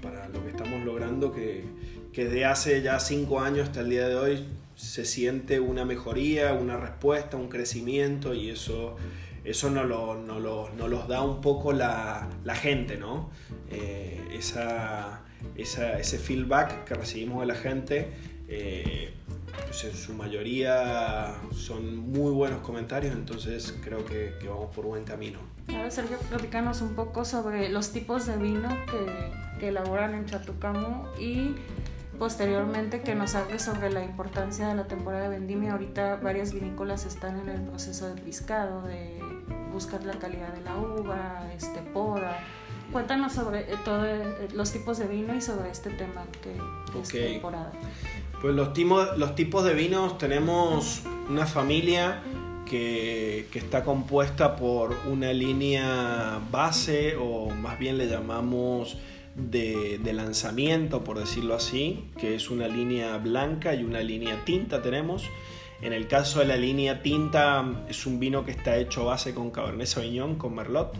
para 0.00 0.28
lo 0.28 0.42
que 0.42 0.50
estamos 0.50 0.82
logrando, 0.84 1.32
que, 1.32 1.64
que 2.12 2.24
desde 2.24 2.46
hace 2.46 2.82
ya 2.82 2.98
cinco 2.98 3.40
años 3.40 3.68
hasta 3.68 3.80
el 3.80 3.90
día 3.90 4.08
de 4.08 4.16
hoy 4.16 4.46
se 4.74 5.04
siente 5.04 5.60
una 5.60 5.84
mejoría, 5.84 6.54
una 6.54 6.76
respuesta, 6.76 7.36
un 7.36 7.48
crecimiento 7.48 8.34
y 8.34 8.50
eso, 8.50 8.96
eso 9.44 9.70
nos, 9.70 9.86
lo, 9.86 10.14
no 10.14 10.40
lo, 10.40 10.70
no 10.70 10.88
los 10.88 11.06
da 11.06 11.22
un 11.22 11.40
poco 11.40 11.72
la, 11.72 12.28
la 12.44 12.54
gente, 12.54 12.96
¿no? 12.96 13.30
Eh, 13.70 14.28
esa, 14.32 15.22
esa, 15.56 15.98
ese 15.98 16.18
feedback 16.18 16.84
que 16.84 16.94
recibimos 16.94 17.40
de 17.40 17.46
la 17.46 17.54
gente 17.54 18.12
eh, 18.48 19.14
pues 19.66 19.84
en 19.84 19.94
su 19.94 20.14
mayoría 20.14 21.34
son 21.52 21.96
muy 21.96 22.32
buenos 22.32 22.60
comentarios, 22.60 23.14
entonces 23.14 23.74
creo 23.82 24.04
que, 24.04 24.34
vamos 24.48 24.74
por 24.74 24.84
buen 24.84 25.04
camino. 25.04 25.38
Ahora, 25.68 25.90
Sergio, 25.90 26.18
platicanos 26.28 26.82
un 26.82 26.94
poco 26.94 27.24
sobre 27.24 27.68
los 27.70 27.90
tipos 27.90 28.26
de 28.26 28.36
vino 28.36 28.68
que, 28.86 29.58
que 29.60 29.68
elaboran 29.68 30.14
en 30.14 30.26
Chatucamo 30.26 31.08
y 31.18 31.54
posteriormente 32.18 33.00
que 33.00 33.14
nos 33.14 33.34
hable 33.34 33.58
sobre 33.58 33.90
la 33.90 34.04
importancia 34.04 34.68
de 34.68 34.74
la 34.74 34.86
temporada 34.86 35.24
de 35.24 35.30
vendimia. 35.30 35.72
Ahorita 35.72 36.16
varias 36.16 36.52
vinícolas 36.52 37.06
están 37.06 37.40
en 37.40 37.48
el 37.48 37.62
proceso 37.62 38.12
de 38.12 38.20
piscado, 38.20 38.82
de 38.82 39.18
buscar 39.74 40.04
la 40.04 40.14
calidad 40.14 40.54
de 40.54 40.62
la 40.62 40.78
uva, 40.78 41.50
este, 41.54 41.82
poda. 41.82 42.38
Cuéntanos 42.92 43.32
sobre 43.32 43.60
eh, 43.60 43.76
todos 43.84 44.06
eh, 44.06 44.48
los 44.54 44.72
tipos 44.72 44.98
de 44.98 45.08
vino 45.08 45.34
y 45.34 45.40
sobre 45.40 45.70
este 45.70 45.90
tema 45.90 46.24
que, 46.42 46.56
es 47.00 47.08
temporada. 47.08 47.72
Pues 48.40 48.54
los, 48.54 48.70
los 49.18 49.34
tipos 49.34 49.64
de 49.64 49.74
vinos 49.74 50.16
tenemos 50.16 51.02
una 51.28 51.44
familia 51.44 52.22
que, 52.64 53.48
está 53.52 53.84
compuesta 53.84 54.56
por 54.56 54.96
una 55.10 55.32
línea 55.32 56.40
base 56.50 57.16
o 57.16 57.50
más 57.50 57.78
bien 57.78 57.98
le 57.98 58.06
llamamos 58.06 58.96
de, 59.34 59.98
de, 59.98 60.12
lanzamiento, 60.12 61.02
por 61.02 61.18
decirlo 61.18 61.54
así, 61.54 62.04
que 62.18 62.36
es 62.36 62.50
una 62.50 62.68
línea 62.68 63.16
blanca 63.18 63.74
y 63.74 63.82
una 63.82 64.00
línea 64.00 64.44
tinta 64.44 64.82
tenemos. 64.82 65.24
En 65.84 65.92
el 65.92 66.08
caso 66.08 66.38
de 66.38 66.46
la 66.46 66.56
línea 66.56 67.02
tinta 67.02 67.62
es 67.90 68.06
un 68.06 68.18
vino 68.18 68.42
que 68.42 68.52
está 68.52 68.78
hecho 68.78 69.04
base 69.04 69.34
con 69.34 69.50
Cabernet 69.50 69.86
Sauvignon, 69.86 70.36
con 70.36 70.54
Merlot 70.54 70.96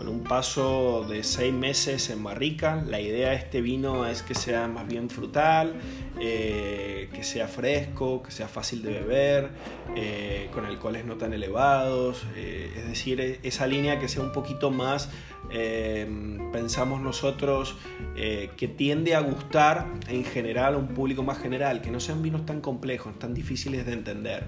con 0.00 0.08
un 0.08 0.22
paso 0.22 1.04
de 1.08 1.22
seis 1.22 1.52
meses 1.52 2.08
en 2.10 2.22
barrica. 2.22 2.82
La 2.86 3.00
idea 3.00 3.30
de 3.30 3.36
este 3.36 3.60
vino 3.60 4.06
es 4.06 4.22
que 4.22 4.34
sea 4.34 4.66
más 4.66 4.86
bien 4.86 5.10
frutal, 5.10 5.74
eh, 6.18 7.10
que 7.12 7.22
sea 7.22 7.48
fresco, 7.48 8.22
que 8.22 8.30
sea 8.30 8.48
fácil 8.48 8.82
de 8.82 8.92
beber, 8.92 9.50
eh, 9.96 10.48
con 10.52 10.64
alcoholes 10.64 11.04
no 11.04 11.16
tan 11.16 11.32
elevados, 11.32 12.24
eh, 12.36 12.72
es 12.76 12.88
decir, 12.88 13.20
e-, 13.20 13.40
esa 13.42 13.66
línea 13.66 13.98
que 13.98 14.08
sea 14.08 14.22
un 14.22 14.32
poquito 14.32 14.70
más, 14.70 15.10
pensamos 15.50 17.00
nosotros, 17.00 17.76
que 18.14 18.68
tiende 18.68 19.14
a 19.14 19.20
gustar 19.20 19.86
en 20.08 20.24
general 20.24 20.74
a 20.74 20.76
un 20.76 20.88
público 20.88 21.22
más 21.22 21.38
general, 21.38 21.80
que 21.80 21.90
no 21.90 22.00
sean 22.00 22.22
vinos 22.22 22.46
tan 22.46 22.60
complejos, 22.60 23.18
tan 23.18 23.34
difíciles 23.34 23.86
de 23.86 23.92
entender. 23.92 24.44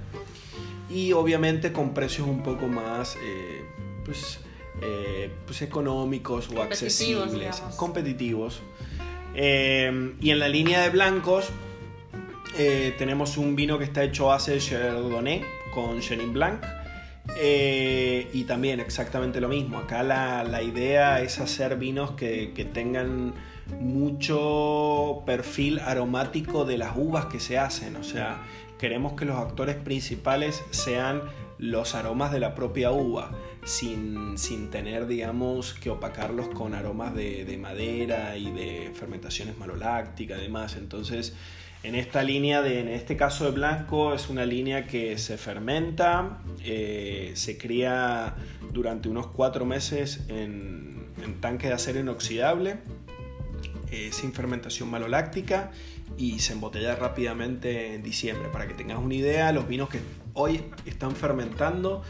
Y 0.89 1.13
obviamente 1.13 1.73
con 1.73 1.95
precios 1.95 2.29
un 2.29 2.43
poco 2.43 2.69
más, 2.69 3.17
pues, 4.05 4.41
eh, 4.81 5.31
pues 5.47 5.63
económicos 5.63 6.49
o 6.55 6.63
accesibles, 6.63 7.63
competitivos. 7.77 8.63
Eh, 9.35 10.15
y 10.21 10.31
en 10.31 10.39
la 10.39 10.49
línea 10.49 10.83
de 10.83 10.91
blancos 10.91 11.51
eh, 12.59 12.95
tenemos 12.99 13.37
un 13.37 13.55
vino 13.55 13.79
que 13.79 13.85
está 13.85 14.03
hecho 14.03 14.27
base 14.27 14.53
de 14.53 14.59
Chardonnay 14.59 15.45
con 15.73 16.01
Chenin 16.01 16.33
Blanc. 16.33 16.65
Y 17.41 18.45
también 18.45 18.81
exactamente 18.81 19.41
lo 19.41 19.49
mismo. 19.49 19.79
Acá 19.79 20.03
la, 20.03 20.45
la 20.45 20.63
idea 20.63 21.21
es 21.21 21.39
hacer 21.39 21.77
vinos 21.77 22.13
que, 22.13 22.53
que, 22.55 22.65
tengan 22.65 23.35
mucho 23.81 25.23
perfil 25.25 25.79
aromático 25.81 26.65
de 26.65 26.79
las 26.79 26.97
uvas 26.97 27.27
que 27.27 27.41
se 27.41 27.59
hacen. 27.59 27.97
O 27.97 28.05
sea, 28.05 28.43
queremos 28.79 29.13
que 29.15 29.25
los 29.25 29.37
actores 29.37 29.77
principales 29.77 30.63
sean 30.71 31.23
los 31.59 31.95
aromas 31.95 32.33
de 32.33 32.41
la 32.41 32.57
propia 32.57 32.91
uva 32.91 33.31
sin, 33.65 34.37
tener, 34.71 35.07
digamos, 35.07 35.75
que 35.75 35.91
opacarlos 35.91 36.49
con 36.49 36.75
aromas 36.75 37.15
de, 37.15 37.57
madera 37.61 38.37
y 38.37 38.51
de 38.51 38.91
fermentaciones 38.95 39.57
malolácticas 39.57 40.41
y 40.41 40.43
demás. 40.43 40.77
Entonces, 40.77 41.35
en 41.83 41.95
esta 41.97 42.23
línea, 42.23 42.63
de, 42.63 42.81
en 42.81 42.89
este 42.89 43.17
caso 43.17 43.45
de 43.45 43.51
blanco, 43.51 44.15
es 44.15 44.29
una 44.29 44.47
línea 44.47 44.87
que 44.87 45.19
se 45.19 45.37
fermenta, 45.37 46.41
eh, 46.65 47.33
se 47.35 47.59
cría 47.59 48.35
durante 48.73 49.09
unos 49.09 49.27
cuatro 49.27 49.65
meses 49.65 50.25
en, 50.29 51.11
tanque 51.41 51.69
de 51.69 51.75
acero 51.75 51.99
inoxidable, 51.99 52.79
eh, 53.91 54.11
sin 54.13 54.33
fermentación 54.33 54.91
maloláctica 54.91 55.73
y 56.17 56.39
se 56.39 56.53
embotella 56.53 56.95
rápidamente 56.95 57.95
en 57.95 58.03
diciembre. 58.03 58.49
Para 58.53 58.69
que 58.69 58.75
tengas 58.75 58.99
una 58.99 59.15
idea, 59.15 59.53
los 59.53 59.67
vinos 59.67 59.89
que 59.89 59.99
hoy 60.35 60.63
están 60.87 61.17
fermentando 61.17 62.03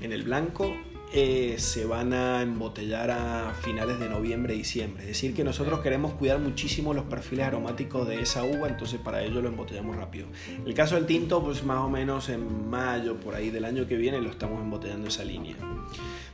en 0.00 0.12
el 0.12 0.24
blanco 0.24 0.74
eh, 1.12 1.56
se 1.58 1.84
van 1.86 2.12
a 2.12 2.40
embotellar 2.40 3.10
a 3.10 3.52
finales 3.62 3.98
de 3.98 4.08
noviembre, 4.08 4.54
diciembre. 4.54 5.02
Es 5.02 5.08
decir, 5.08 5.34
que 5.34 5.42
nosotros 5.42 5.80
queremos 5.80 6.12
cuidar 6.14 6.38
muchísimo 6.38 6.94
los 6.94 7.04
perfiles 7.06 7.46
aromáticos 7.46 8.06
de 8.06 8.20
esa 8.20 8.44
uva, 8.44 8.68
entonces 8.68 9.00
para 9.00 9.22
ello 9.24 9.42
lo 9.42 9.48
embotellamos 9.48 9.96
rápido. 9.96 10.28
El 10.64 10.72
caso 10.72 10.94
del 10.94 11.06
tinto, 11.06 11.42
pues 11.42 11.64
más 11.64 11.78
o 11.78 11.88
menos 11.88 12.28
en 12.28 12.70
mayo, 12.70 13.18
por 13.18 13.34
ahí 13.34 13.50
del 13.50 13.64
año 13.64 13.88
que 13.88 13.96
viene, 13.96 14.20
lo 14.20 14.30
estamos 14.30 14.60
embotellando 14.60 15.08
esa 15.08 15.24
línea. 15.24 15.56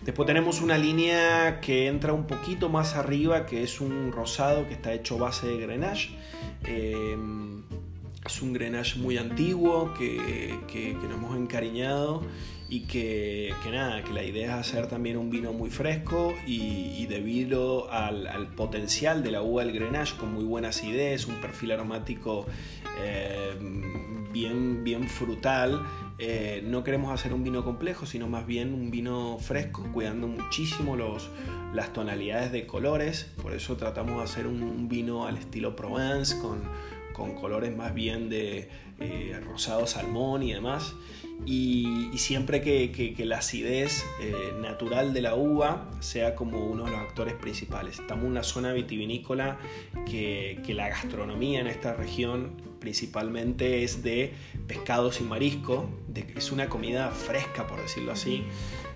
Después 0.03 0.27
tenemos 0.27 0.61
una 0.61 0.77
línea 0.77 1.61
que 1.61 1.87
entra 1.87 2.13
un 2.13 2.27
poquito 2.27 2.69
más 2.69 2.97
arriba, 2.97 3.47
que 3.47 3.63
es 3.63 3.81
un 3.81 4.13
rosado 4.13 4.69
que 4.69 4.75
está 4.75 4.93
hecho 4.93 5.17
base 5.17 5.47
de 5.47 5.57
Grenache. 5.57 6.11
Eh, 6.65 7.17
es 8.27 8.43
un 8.43 8.53
Grenache 8.53 8.99
muy 8.99 9.17
antiguo 9.17 9.95
que, 9.95 10.59
que, 10.69 10.99
que 11.01 11.09
nos 11.09 11.15
hemos 11.15 11.37
encariñado 11.37 12.23
y 12.69 12.81
que, 12.81 13.55
nada, 13.71 14.03
que 14.03 14.13
la 14.13 14.25
idea 14.25 14.61
es 14.61 14.69
hacer 14.69 14.89
también 14.89 15.17
un 15.17 15.31
vino 15.31 15.53
muy 15.53 15.71
fresco 15.71 16.35
y, 16.47 17.07
debido 17.07 17.91
al, 17.91 18.49
potencial 18.57 19.23
de 19.23 19.31
la 19.31 19.43
uva 19.43 19.65
del 19.65 19.73
Grenache 19.73 20.17
con 20.17 20.35
muy 20.35 20.45
buena 20.45 20.69
acidez, 20.69 21.27
un 21.27 21.37
perfil 21.37 21.73
aromático 21.73 22.47
eh, 23.01 23.57
bien, 24.33 24.83
bien 24.83 25.09
frutal, 25.09 25.87
eh, 26.19 26.63
no 26.65 26.83
queremos 26.83 27.13
hacer 27.13 27.35
un 27.35 27.45
vino 27.45 27.63
complejo, 27.63 28.07
sino 28.07 28.27
más 28.27 28.47
bien 28.47 28.73
un 28.73 28.91
vino 28.91 29.39
fresco, 29.39 29.87
cuidando 29.93 30.27
muchísimo 30.27 30.97
los, 30.97 31.29
las 31.75 31.93
tonalidades 31.93 32.53
de 32.53 32.67
colores. 32.67 33.31
Por 33.43 33.53
eso 33.53 33.77
tratamos 33.77 34.17
de 34.17 34.23
hacer 34.23 34.47
un, 34.47 34.89
vino 34.89 35.27
al 35.27 35.37
estilo 35.37 35.77
Provence, 35.77 36.37
con 37.17 37.35
colores 37.35 37.75
más 37.75 37.95
bien 37.95 38.29
de 38.29 38.69
eh, 39.01 39.41
rosado 39.43 39.87
salmón 39.87 40.43
y 40.43 40.53
demás. 40.53 40.95
Y, 41.47 42.11
siempre 42.17 42.61
que, 42.61 43.15
la 43.25 43.39
acidez 43.39 44.05
eh, 44.21 44.53
natural 44.61 45.15
de 45.15 45.23
la 45.23 45.35
uva 45.35 45.91
sea 46.01 46.35
como 46.35 46.67
uno 46.67 46.85
de 46.85 46.91
los 46.91 47.01
actores 47.01 47.35
principales. 47.35 47.99
Estamos 48.01 48.25
en 48.25 48.31
una 48.33 48.43
zona 48.43 48.73
vitivinícola 48.73 49.59
que, 50.05 50.63
la 50.69 50.89
gastronomía 50.91 51.61
en 51.61 51.69
esta 51.69 51.95
región 51.95 52.53
principalmente 52.81 53.83
es 53.83 54.03
de 54.03 54.35
pescados 54.67 55.21
y 55.21 55.25
marisco, 55.25 55.89
es 56.37 56.53
una 56.53 56.69
comida 56.69 57.11
fresca 57.11 57.67
por 57.67 57.81
decirlo 57.81 58.13
así. 58.13 58.45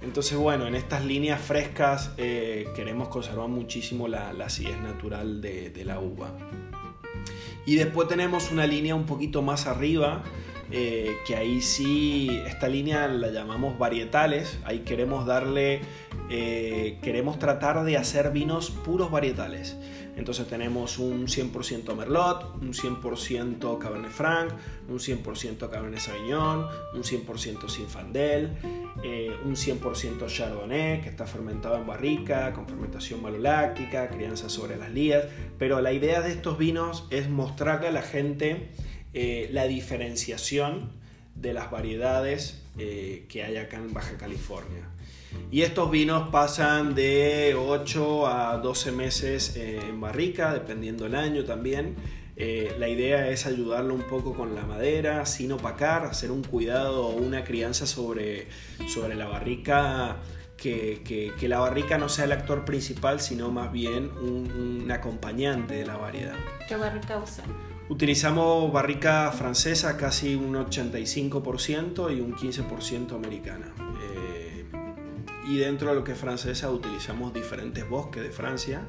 Entonces 0.02 0.36
bueno, 0.36 0.66
en 0.66 0.74
estas 0.74 1.04
líneas 1.06 1.40
frescas 1.40 2.12
eh, 2.18 2.66
queremos 2.76 3.08
conservar 3.08 3.48
muchísimo 3.48 4.08
la, 4.08 4.30
acidez 4.30 4.78
natural 4.80 5.40
de, 5.40 5.82
la 5.84 6.00
uva. 6.00 6.36
Y 7.66 7.76
después 7.76 8.08
tenemos 8.08 8.50
una 8.50 8.66
línea 8.66 8.94
un 8.94 9.06
poquito 9.06 9.42
más 9.42 9.66
arriba, 9.66 10.22
eh, 10.72 11.16
que 11.26 11.34
ahí 11.34 11.60
sí, 11.60 12.40
esta 12.46 12.68
línea 12.68 13.08
la 13.08 13.30
llamamos 13.30 13.78
varietales, 13.78 14.58
ahí 14.64 14.80
queremos 14.80 15.26
darle, 15.26 15.80
eh, 16.30 16.98
queremos 17.02 17.38
tratar 17.38 17.84
de 17.84 17.96
hacer 17.96 18.30
vinos 18.30 18.70
puros 18.70 19.10
varietales. 19.10 19.76
Entonces 20.20 20.46
tenemos 20.48 20.98
un 20.98 21.28
100% 21.28 21.96
Merlot, 21.96 22.56
un 22.60 22.74
100% 22.74 23.78
Cabernet 23.78 24.10
Franc, 24.10 24.52
un 24.86 24.98
100% 24.98 25.70
Cabernet 25.70 25.98
Sauvignon, 25.98 26.66
un 26.92 27.02
100% 27.02 27.70
Sinfandel, 27.70 28.50
eh, 29.02 29.30
un 29.46 29.56
100% 29.56 30.26
Chardonnay 30.26 31.00
que 31.00 31.08
está 31.08 31.26
fermentado 31.26 31.76
en 31.76 31.86
barrica, 31.86 32.52
con 32.52 32.68
fermentación 32.68 33.22
maloláctica, 33.22 34.10
crianza 34.10 34.50
sobre 34.50 34.76
las 34.76 34.92
lías. 34.92 35.24
Pero 35.58 35.80
la 35.80 35.94
idea 35.94 36.20
de 36.20 36.32
estos 36.32 36.58
vinos 36.58 37.06
es 37.08 37.30
mostrarle 37.30 37.88
a 37.88 37.92
la 37.92 38.02
gente 38.02 38.68
eh, 39.14 39.48
la 39.52 39.64
diferenciación 39.64 40.92
de 41.34 41.54
las 41.54 41.70
variedades 41.70 42.62
eh, 42.76 43.24
que 43.30 43.42
hay 43.42 43.56
acá 43.56 43.78
en 43.78 43.94
Baja 43.94 44.18
California. 44.18 44.86
Y 45.50 45.62
estos 45.62 45.90
vinos 45.90 46.28
pasan 46.30 46.94
de 46.94 47.56
8 47.58 48.26
a 48.26 48.58
12 48.58 48.92
meses 48.92 49.56
eh, 49.56 49.80
en 49.88 50.00
barrica, 50.00 50.52
dependiendo 50.52 51.06
el 51.06 51.14
año 51.14 51.44
también. 51.44 51.96
Eh, 52.36 52.74
la 52.78 52.88
idea 52.88 53.28
es 53.28 53.46
ayudarlo 53.46 53.94
un 53.94 54.02
poco 54.02 54.32
con 54.32 54.54
la 54.54 54.62
madera, 54.62 55.26
sin 55.26 55.52
opacar, 55.52 56.04
hacer 56.04 56.30
un 56.30 56.42
cuidado 56.42 57.08
o 57.08 57.16
una 57.16 57.44
crianza 57.44 57.86
sobre, 57.86 58.46
sobre 58.86 59.14
la 59.14 59.26
barrica, 59.26 60.18
que, 60.56 61.02
que, 61.38 61.48
la 61.48 61.58
barrica 61.58 61.98
no 61.98 62.08
sea 62.08 62.26
el 62.26 62.32
actor 62.32 62.64
principal, 62.64 63.20
sino 63.20 63.50
más 63.50 63.72
bien 63.72 64.10
un, 64.22 64.82
un 64.82 64.90
acompañante 64.90 65.74
de 65.74 65.86
la 65.86 65.96
variedad. 65.96 66.36
¿Qué 66.68 66.76
barrica 66.76 67.18
usan? 67.18 67.46
Utilizamos 67.88 68.72
barrica 68.72 69.32
francesa, 69.32 69.96
casi 69.96 70.34
un 70.34 70.54
85% 70.54 72.16
y 72.16 72.20
un 72.20 72.34
15% 72.36 73.14
americana 73.16 73.72
y 75.50 75.58
dentro 75.58 75.88
de 75.88 75.96
lo 75.96 76.04
que 76.04 76.12
es 76.12 76.18
francesa 76.18 76.70
utilizamos 76.70 77.34
diferentes 77.34 77.88
bosques 77.88 78.22
de 78.22 78.30
Francia 78.30 78.86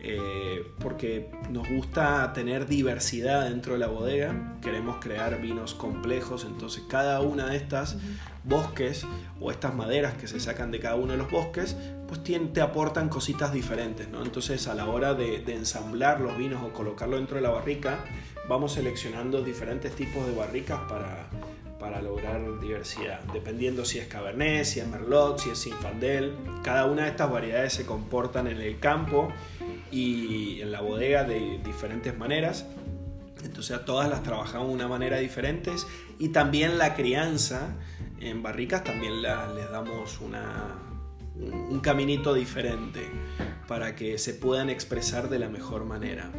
eh, 0.00 0.64
porque 0.78 1.28
nos 1.50 1.68
gusta 1.68 2.32
tener 2.32 2.68
diversidad 2.68 3.48
dentro 3.48 3.72
de 3.72 3.80
la 3.80 3.88
bodega, 3.88 4.56
queremos 4.62 4.98
crear 5.00 5.40
vinos 5.40 5.74
complejos, 5.74 6.44
entonces 6.44 6.84
cada 6.88 7.20
una 7.20 7.48
de 7.48 7.56
estas 7.56 7.96
bosques 8.44 9.04
o 9.40 9.50
estas 9.50 9.74
maderas 9.74 10.14
que 10.14 10.28
se 10.28 10.38
sacan 10.38 10.70
de 10.70 10.78
cada 10.78 10.94
uno 10.94 11.12
de 11.12 11.18
los 11.18 11.28
bosques, 11.28 11.76
pues 12.06 12.22
te 12.22 12.60
aportan 12.60 13.08
cositas 13.08 13.52
diferentes, 13.52 14.08
¿no? 14.08 14.22
Entonces 14.22 14.68
a 14.68 14.74
la 14.74 14.86
hora 14.86 15.14
de, 15.14 15.40
de 15.40 15.56
ensamblar 15.56 16.20
los 16.20 16.38
vinos 16.38 16.62
o 16.62 16.72
colocarlo 16.72 17.16
dentro 17.16 17.34
de 17.34 17.42
la 17.42 17.50
barrica, 17.50 18.04
vamos 18.48 18.74
seleccionando 18.74 19.42
diferentes 19.42 19.96
tipos 19.96 20.24
de 20.28 20.34
barricas 20.34 20.78
para 20.88 21.28
para 21.78 22.02
lograr 22.02 22.40
diversidad, 22.60 23.20
dependiendo 23.32 23.84
si 23.84 23.98
es 23.98 24.08
Cabernet, 24.08 24.64
si 24.64 24.80
es 24.80 24.88
Merlot, 24.88 25.38
si 25.38 25.50
es 25.50 25.58
Sinfandel. 25.58 26.34
Cada 26.62 26.86
una 26.86 27.04
de 27.04 27.10
estas 27.10 27.30
variedades 27.30 27.72
se 27.72 27.86
comportan 27.86 28.46
en 28.46 28.60
el 28.60 28.78
campo 28.80 29.32
y 29.90 30.60
en 30.60 30.72
la 30.72 30.80
bodega 30.80 31.24
de 31.24 31.58
diferentes 31.64 32.16
maneras. 32.16 32.66
Entonces 33.44 33.84
todas 33.84 34.08
las 34.08 34.22
trabajamos 34.22 34.68
de 34.68 34.74
una 34.74 34.88
manera 34.88 35.18
diferente 35.18 35.70
y 36.18 36.30
también 36.30 36.78
la 36.78 36.94
crianza 36.94 37.76
en 38.20 38.42
barricas 38.42 38.82
también 38.82 39.22
les 39.22 39.70
damos 39.70 40.20
una, 40.20 40.76
un 41.36 41.78
caminito 41.80 42.34
diferente 42.34 43.08
para 43.68 43.94
que 43.94 44.18
se 44.18 44.34
puedan 44.34 44.70
expresar 44.70 45.28
de 45.28 45.38
la 45.38 45.48
mejor 45.48 45.84
manera. 45.84 46.32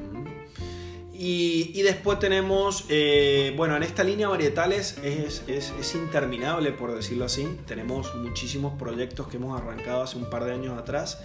Y, 1.21 1.81
después 1.81 2.17
tenemos, 2.17 2.85
eh, 2.87 3.53
bueno, 3.57 3.75
en 3.75 3.83
esta 3.83 4.05
línea 4.05 4.29
varietales 4.29 4.97
es, 5.03 5.43
es, 5.47 5.93
interminable, 5.93 6.71
por 6.71 6.95
decirlo 6.95 7.25
así. 7.25 7.45
Tenemos 7.67 8.15
muchísimos 8.15 8.79
proyectos 8.79 9.27
que 9.27 9.35
hemos 9.35 9.59
arrancado 9.59 10.03
hace 10.03 10.17
un 10.17 10.29
par 10.29 10.45
de 10.45 10.53
años 10.53 10.79
atrás 10.79 11.19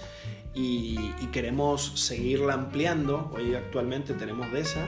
y, 0.52 0.98
y 1.20 1.26
queremos 1.30 1.92
seguirla 1.94 2.54
ampliando. 2.54 3.30
Hoy 3.37 3.54
actualmente 3.54 4.14
tenemos 4.14 4.50
de 4.50 4.62
esa 4.62 4.85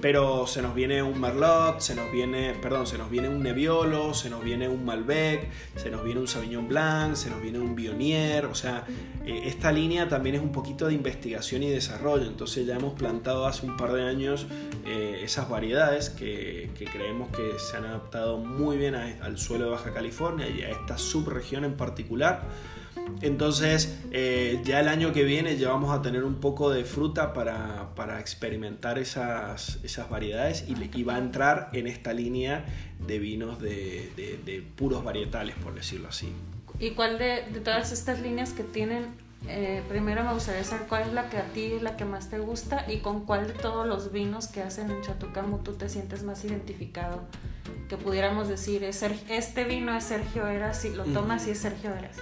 pero 0.00 0.46
se 0.46 0.62
nos 0.62 0.74
viene 0.74 1.02
un 1.02 1.20
Merlot, 1.20 1.80
se 1.80 1.94
nos 1.94 2.10
viene, 2.10 2.54
perdón, 2.60 2.86
se 2.86 2.98
nos 2.98 3.10
viene 3.10 3.28
un 3.28 3.42
Nebbiolo, 3.42 4.14
se 4.14 4.30
nos 4.30 4.42
viene 4.42 4.68
un 4.68 4.84
Malbec, 4.84 5.48
se 5.76 5.90
nos 5.90 6.02
viene 6.02 6.20
un 6.20 6.26
Sauvignon 6.26 6.66
Blanc, 6.66 7.14
se 7.14 7.30
nos 7.30 7.40
viene 7.40 7.58
un 7.58 7.74
Bionier, 7.76 8.46
o 8.46 8.54
sea, 8.54 8.84
eh, 9.24 9.42
esta 9.44 9.70
línea 9.70 10.08
también 10.08 10.36
es 10.36 10.42
un 10.42 10.50
poquito 10.50 10.86
de 10.86 10.94
investigación 10.94 11.62
y 11.62 11.70
desarrollo, 11.70 12.26
entonces 12.26 12.66
ya 12.66 12.76
hemos 12.76 12.94
plantado 12.94 13.46
hace 13.46 13.66
un 13.66 13.76
par 13.76 13.92
de 13.92 14.02
años 14.02 14.46
eh, 14.86 15.20
esas 15.22 15.48
variedades 15.48 16.10
que, 16.10 16.70
creemos 16.92 17.30
que 17.30 17.58
se 17.58 17.76
han 17.76 17.84
adaptado 17.84 18.38
muy 18.38 18.76
bien 18.76 18.96
al 18.96 19.38
suelo 19.38 19.66
de 19.66 19.70
Baja 19.70 19.92
California 19.92 20.48
y 20.48 20.62
a 20.62 20.70
esta 20.70 20.98
subregión 20.98 21.64
en 21.64 21.76
particular. 21.76 22.42
Entonces, 23.20 23.98
eh, 24.10 24.60
ya 24.64 24.80
el 24.80 24.88
año 24.88 25.12
que 25.12 25.24
viene 25.24 25.56
ya 25.56 25.68
vamos 25.68 25.96
a 25.96 26.02
tener 26.02 26.24
un 26.24 26.36
poco 26.36 26.70
de 26.70 26.84
fruta 26.84 27.32
para, 27.32 27.94
para 27.94 28.20
experimentar 28.20 28.98
esas, 28.98 29.78
esas 29.84 30.08
variedades 30.10 30.64
y, 30.68 31.02
va 31.02 31.16
a 31.16 31.18
entrar 31.18 31.70
en 31.72 31.86
esta 31.86 32.12
línea 32.12 32.64
de 33.06 33.18
vinos 33.18 33.60
de, 33.60 34.10
de, 34.16 34.62
puros 34.76 35.04
varietales, 35.04 35.54
por 35.56 35.74
decirlo 35.74 36.08
así. 36.08 36.32
¿Y 36.78 36.90
cuál 36.92 37.18
de, 37.18 37.44
de 37.52 37.60
todas 37.60 37.92
estas 37.92 38.20
líneas 38.20 38.52
que 38.52 38.62
tienen, 38.62 39.06
eh, 39.48 39.82
primero 39.88 40.24
me 40.24 40.32
gustaría 40.32 40.64
saber 40.64 40.86
cuál 40.88 41.02
es 41.02 41.12
la 41.12 41.28
que 41.28 41.38
a 41.38 41.44
ti 41.46 41.72
es 41.72 41.82
la 41.82 41.96
que 41.96 42.04
más 42.04 42.30
te 42.30 42.38
gusta 42.38 42.84
y 42.88 42.98
con 42.98 43.24
cuál 43.24 43.48
de 43.48 43.54
todos 43.54 43.86
los 43.86 44.12
vinos 44.12 44.46
que 44.46 44.62
hacen 44.62 44.90
en 44.90 45.02
Chatucamu 45.02 45.58
tú 45.58 45.72
te 45.72 45.88
sientes 45.88 46.22
más 46.22 46.44
identificado? 46.44 47.22
Que 47.88 47.96
pudiéramos 47.96 48.48
decir, 48.48 48.84
este 48.84 49.64
vino 49.64 49.96
es 49.96 50.04
Sergio 50.04 50.46
Eras, 50.46 50.80
si 50.80 50.90
lo 50.90 51.04
tomas 51.04 51.46
y 51.46 51.50
es 51.50 51.58
Sergio 51.58 51.90
Eras. 51.94 52.16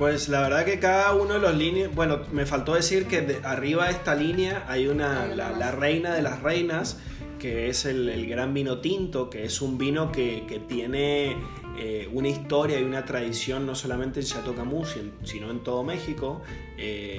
Pues 0.00 0.30
la 0.30 0.40
verdad 0.40 0.64
que 0.64 0.78
cada 0.78 1.14
uno 1.14 1.34
de 1.34 1.40
los 1.40 1.54
líneas, 1.54 1.94
bueno, 1.94 2.20
me 2.32 2.46
faltó 2.46 2.72
decir 2.72 3.06
que 3.06 3.20
de 3.20 3.40
arriba 3.44 3.84
de 3.84 3.90
esta 3.90 4.14
línea 4.14 4.64
hay 4.66 4.88
una, 4.88 5.26
la, 5.26 5.72
reina 5.72 6.14
de 6.14 6.22
las 6.22 6.40
reinas, 6.40 6.98
que 7.38 7.68
es 7.68 7.84
el, 7.84 8.26
gran 8.26 8.54
vino 8.54 8.78
tinto, 8.78 9.28
que 9.28 9.44
es 9.44 9.60
un 9.60 9.76
vino 9.76 10.10
que, 10.10 10.62
tiene 10.66 11.36
eh, 11.82 12.10
una 12.12 12.28
historia 12.28 12.78
y 12.78 12.84
una 12.84 13.06
tradición 13.06 13.64
no 13.64 13.74
solamente 13.74 14.20
en 14.20 14.54
Camus, 14.54 14.98
sino 15.24 15.50
en 15.50 15.60
todo 15.60 15.82
México. 15.82 16.42
Eh, 16.76 17.16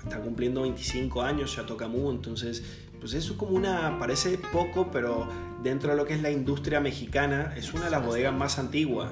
está 0.00 0.20
cumpliendo 0.20 0.62
25 0.62 1.22
años 1.22 1.60
Camus, 1.76 2.14
entonces 2.14 2.62
pues 3.00 3.14
eso 3.14 3.32
es 3.32 3.36
como 3.38 3.56
una, 3.56 3.98
parece 3.98 4.38
poco, 4.38 4.92
pero 4.92 5.28
dentro 5.64 5.90
de 5.90 5.96
lo 5.96 6.04
que 6.04 6.14
es 6.14 6.22
la 6.22 6.30
industria 6.30 6.78
mexicana 6.78 7.52
es 7.56 7.74
una 7.74 7.86
de 7.86 7.90
las 7.90 8.06
bodegas 8.06 8.32
más 8.32 8.60
antiguas. 8.60 9.10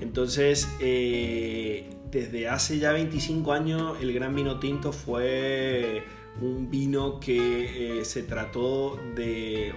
Entonces, 0.00 0.68
eh, 0.80 1.90
desde 2.10 2.48
hace 2.48 2.80
ya 2.80 2.90
25 2.90 3.52
años 3.52 3.96
el 4.00 4.12
Gran 4.12 4.34
Vino 4.34 4.58
Tinto 4.58 4.92
fue 4.92 6.02
un 6.40 6.72
vino 6.72 7.20
que 7.20 8.00
se 8.04 8.24
trató 8.24 8.98
de, 9.14 9.72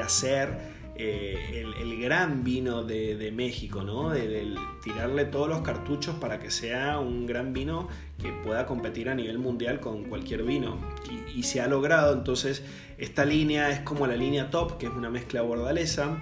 hacer 0.00 0.77
eh, 0.98 1.64
el, 1.80 1.98
gran 2.00 2.44
vino 2.44 2.84
de, 2.84 3.32
México, 3.34 3.82
¿no? 3.82 4.10
De, 4.10 4.54
tirarle 4.82 5.24
todos 5.24 5.48
los 5.48 5.62
cartuchos 5.62 6.16
para 6.16 6.38
que 6.38 6.50
sea 6.50 6.98
un 6.98 7.26
gran 7.26 7.52
vino 7.52 7.88
que 8.20 8.30
pueda 8.44 8.66
competir 8.66 9.08
a 9.08 9.14
nivel 9.14 9.38
mundial 9.38 9.80
con 9.80 10.04
cualquier 10.04 10.42
vino. 10.42 10.78
Y, 11.10 11.40
y 11.40 11.42
se 11.42 11.60
ha 11.60 11.66
logrado, 11.66 12.12
entonces 12.14 12.62
esta 12.98 13.24
línea 13.24 13.70
es 13.70 13.80
como 13.80 14.06
la 14.06 14.16
línea 14.16 14.50
top, 14.50 14.78
que 14.78 14.86
es 14.86 14.92
una 14.92 15.10
mezcla 15.10 15.42
bordalesa 15.42 16.18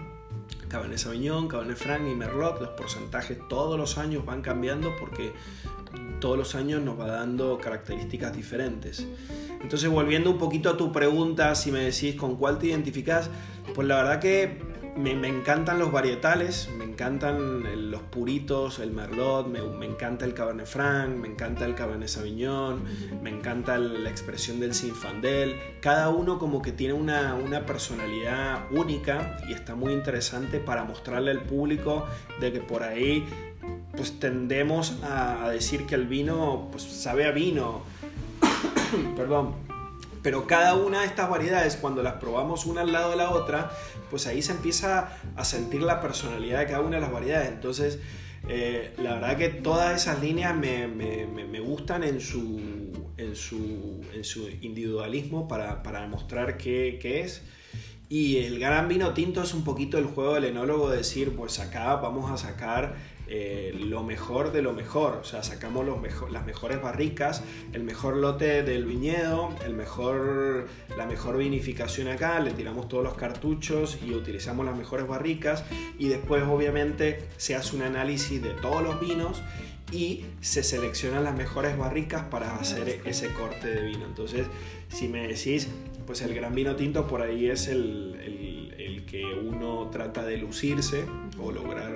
Cabernet 0.68 0.98
Sauvignon, 0.98 1.48
Cabernet 1.48 1.76
Franc 1.76 2.02
y 2.08 2.14
Merlot. 2.14 2.60
Los 2.60 2.70
porcentajes 2.70 3.38
todos 3.48 3.78
los 3.78 3.98
años 3.98 4.24
van 4.24 4.42
cambiando 4.42 4.94
porque 4.98 5.32
todos 6.20 6.36
los 6.36 6.54
años 6.54 6.82
nos 6.82 6.98
va 6.98 7.06
dando 7.06 7.58
características 7.58 8.34
diferentes. 8.34 9.06
Entonces, 9.62 9.88
volviendo 9.88 10.30
un 10.30 10.38
poquito 10.38 10.70
a 10.70 10.76
tu 10.76 10.92
pregunta, 10.92 11.54
si 11.54 11.72
me 11.72 11.80
decís 11.80 12.14
con 12.14 12.36
cuál 12.36 12.58
te 12.58 12.68
identificas, 12.68 13.30
pues 13.74 13.86
la 13.88 13.96
verdad 13.96 14.20
que 14.20 14.58
me, 14.96 15.28
encantan 15.28 15.78
los 15.78 15.92
varietales, 15.92 16.70
me 16.76 16.84
encantan 16.84 17.90
los 17.90 18.00
puritos, 18.02 18.78
el 18.78 18.90
merlot, 18.92 19.46
me, 19.46 19.86
encanta 19.86 20.24
el 20.24 20.32
cabernet 20.32 20.66
franc, 20.66 21.10
me 21.10 21.28
encanta 21.28 21.66
el 21.66 21.74
cabernet 21.74 22.08
sauvignon, 22.08 22.82
me 23.22 23.30
encanta 23.30 23.78
la 23.78 24.08
expresión 24.08 24.58
del 24.58 24.74
sinfandel. 24.74 25.56
Cada 25.80 26.08
uno 26.08 26.38
como 26.38 26.62
que 26.62 26.72
tiene 26.72 26.94
una, 26.94 27.34
una 27.34 27.66
personalidad 27.66 28.70
única 28.70 29.36
y 29.48 29.52
está 29.52 29.74
muy 29.74 29.92
interesante 29.92 30.58
para 30.58 30.84
mostrarle 30.84 31.30
al 31.30 31.42
público 31.42 32.06
de 32.40 32.52
que 32.52 32.60
por 32.60 32.82
ahí 32.82 33.24
pues 33.96 34.18
tendemos 34.18 34.98
a, 35.02 35.48
decir 35.50 35.86
que 35.86 35.94
el 35.94 36.06
vino 36.06 36.68
pues 36.70 36.82
sabe 36.84 37.26
a 37.26 37.30
vino. 37.30 37.82
Perdón. 39.16 39.55
Pero 40.22 40.46
cada 40.46 40.75
una 40.75 41.01
de 41.01 41.07
estas 41.07 41.31
variedades, 41.31 41.77
cuando 41.77 42.03
las 42.03 42.14
probamos 42.14 42.66
una 42.66 42.81
al 42.81 42.90
lado 42.90 43.11
de 43.11 43.16
la 43.16 43.31
otra, 43.31 43.70
pues 44.11 44.27
ahí 44.27 44.42
se 44.42 44.53
empieza 44.53 45.16
a 45.37 45.44
sentir 45.44 45.83
la 45.83 46.01
personalidad 46.01 46.59
de 46.61 46.66
cada 46.66 46.81
una 46.81 46.96
de 46.96 47.03
las 47.03 47.12
variedades. 47.12 47.49
Entonces, 47.49 48.01
eh, 48.49 48.92
la 48.99 49.14
verdad 49.14 49.37
que 49.37 49.49
todas 49.49 50.03
esas 50.03 50.20
líneas 50.20 50.57
me, 50.57 50.88
me, 50.88 51.27
me, 51.27 51.61
gustan 51.61 52.03
en 52.03 52.20
su, 52.20 52.61
en 53.16 53.37
su, 53.37 54.01
en 54.14 54.25
su 54.25 54.49
individualismo 54.62 55.46
para, 55.46 55.85
para 55.85 56.01
demostrar 56.01 56.57
qué, 56.57 56.99
qué 57.01 57.20
es. 57.20 57.42
Y 58.09 58.38
el 58.38 58.59
gran 58.59 58.88
vino 58.88 59.14
tinto 59.14 59.42
es 59.42 59.55
un 59.55 59.64
poquito 59.64 59.99
el 59.99 60.07
juego 60.07 60.35
del 60.35 60.44
enólogo, 60.44 60.90
de 60.90 60.99
decir, 60.99 61.35
pues 61.37 61.59
acá 61.59 61.96
vamos 61.96 62.31
a 62.31 62.37
sacar 62.37 62.96
eh, 63.28 63.74
lo 63.78 64.02
mejor 64.02 64.52
de 64.52 64.62
lo 64.62 64.72
mejor. 64.72 65.18
O 65.20 65.24
sea, 65.24 65.42
sacamos 65.42 65.86
las 66.30 66.46
mejores 66.46 66.80
barricas, 66.80 67.42
el 67.72 67.82
mejor 67.82 68.16
lote 68.16 68.62
del 68.62 68.84
viñedo, 68.84 69.50
el 69.64 69.74
mejor, 69.74 70.68
la 70.96 71.06
mejor 71.06 71.36
vinificación 71.36 72.08
acá, 72.08 72.40
le 72.40 72.52
tiramos 72.52 72.88
todos 72.88 73.04
los 73.04 73.14
cartuchos 73.14 73.98
y 74.06 74.12
utilizamos 74.12 74.64
las 74.64 74.76
mejores 74.76 75.06
barricas. 75.06 75.64
Y 75.98 76.08
después, 76.08 76.42
obviamente, 76.44 77.24
se 77.36 77.54
hace 77.54 77.76
un 77.76 77.82
análisis 77.82 78.42
de 78.42 78.50
todos 78.50 78.82
los 78.82 79.00
vinos 79.00 79.42
y 79.92 80.24
se 80.40 80.62
seleccionan 80.62 81.24
las 81.24 81.36
mejores 81.36 81.76
barricas 81.78 82.24
para 82.24 82.56
hacer 82.56 83.00
ese 83.04 83.32
corte 83.32 83.68
de 83.68 83.82
vino. 83.82 84.04
Entonces, 84.04 84.46
si 84.88 85.08
me 85.08 85.28
decís, 85.28 85.68
pues 86.06 86.22
el 86.22 86.34
gran 86.34 86.54
vino 86.54 86.76
tinto 86.76 87.06
por 87.06 87.22
ahí 87.22 87.46
es 87.46 87.68
el 87.68 88.16
que 89.06 89.24
uno 89.24 89.88
trata 89.90 90.24
de 90.24 90.36
lucirse 90.36 91.04
o 91.38 91.52
lograr 91.52 91.94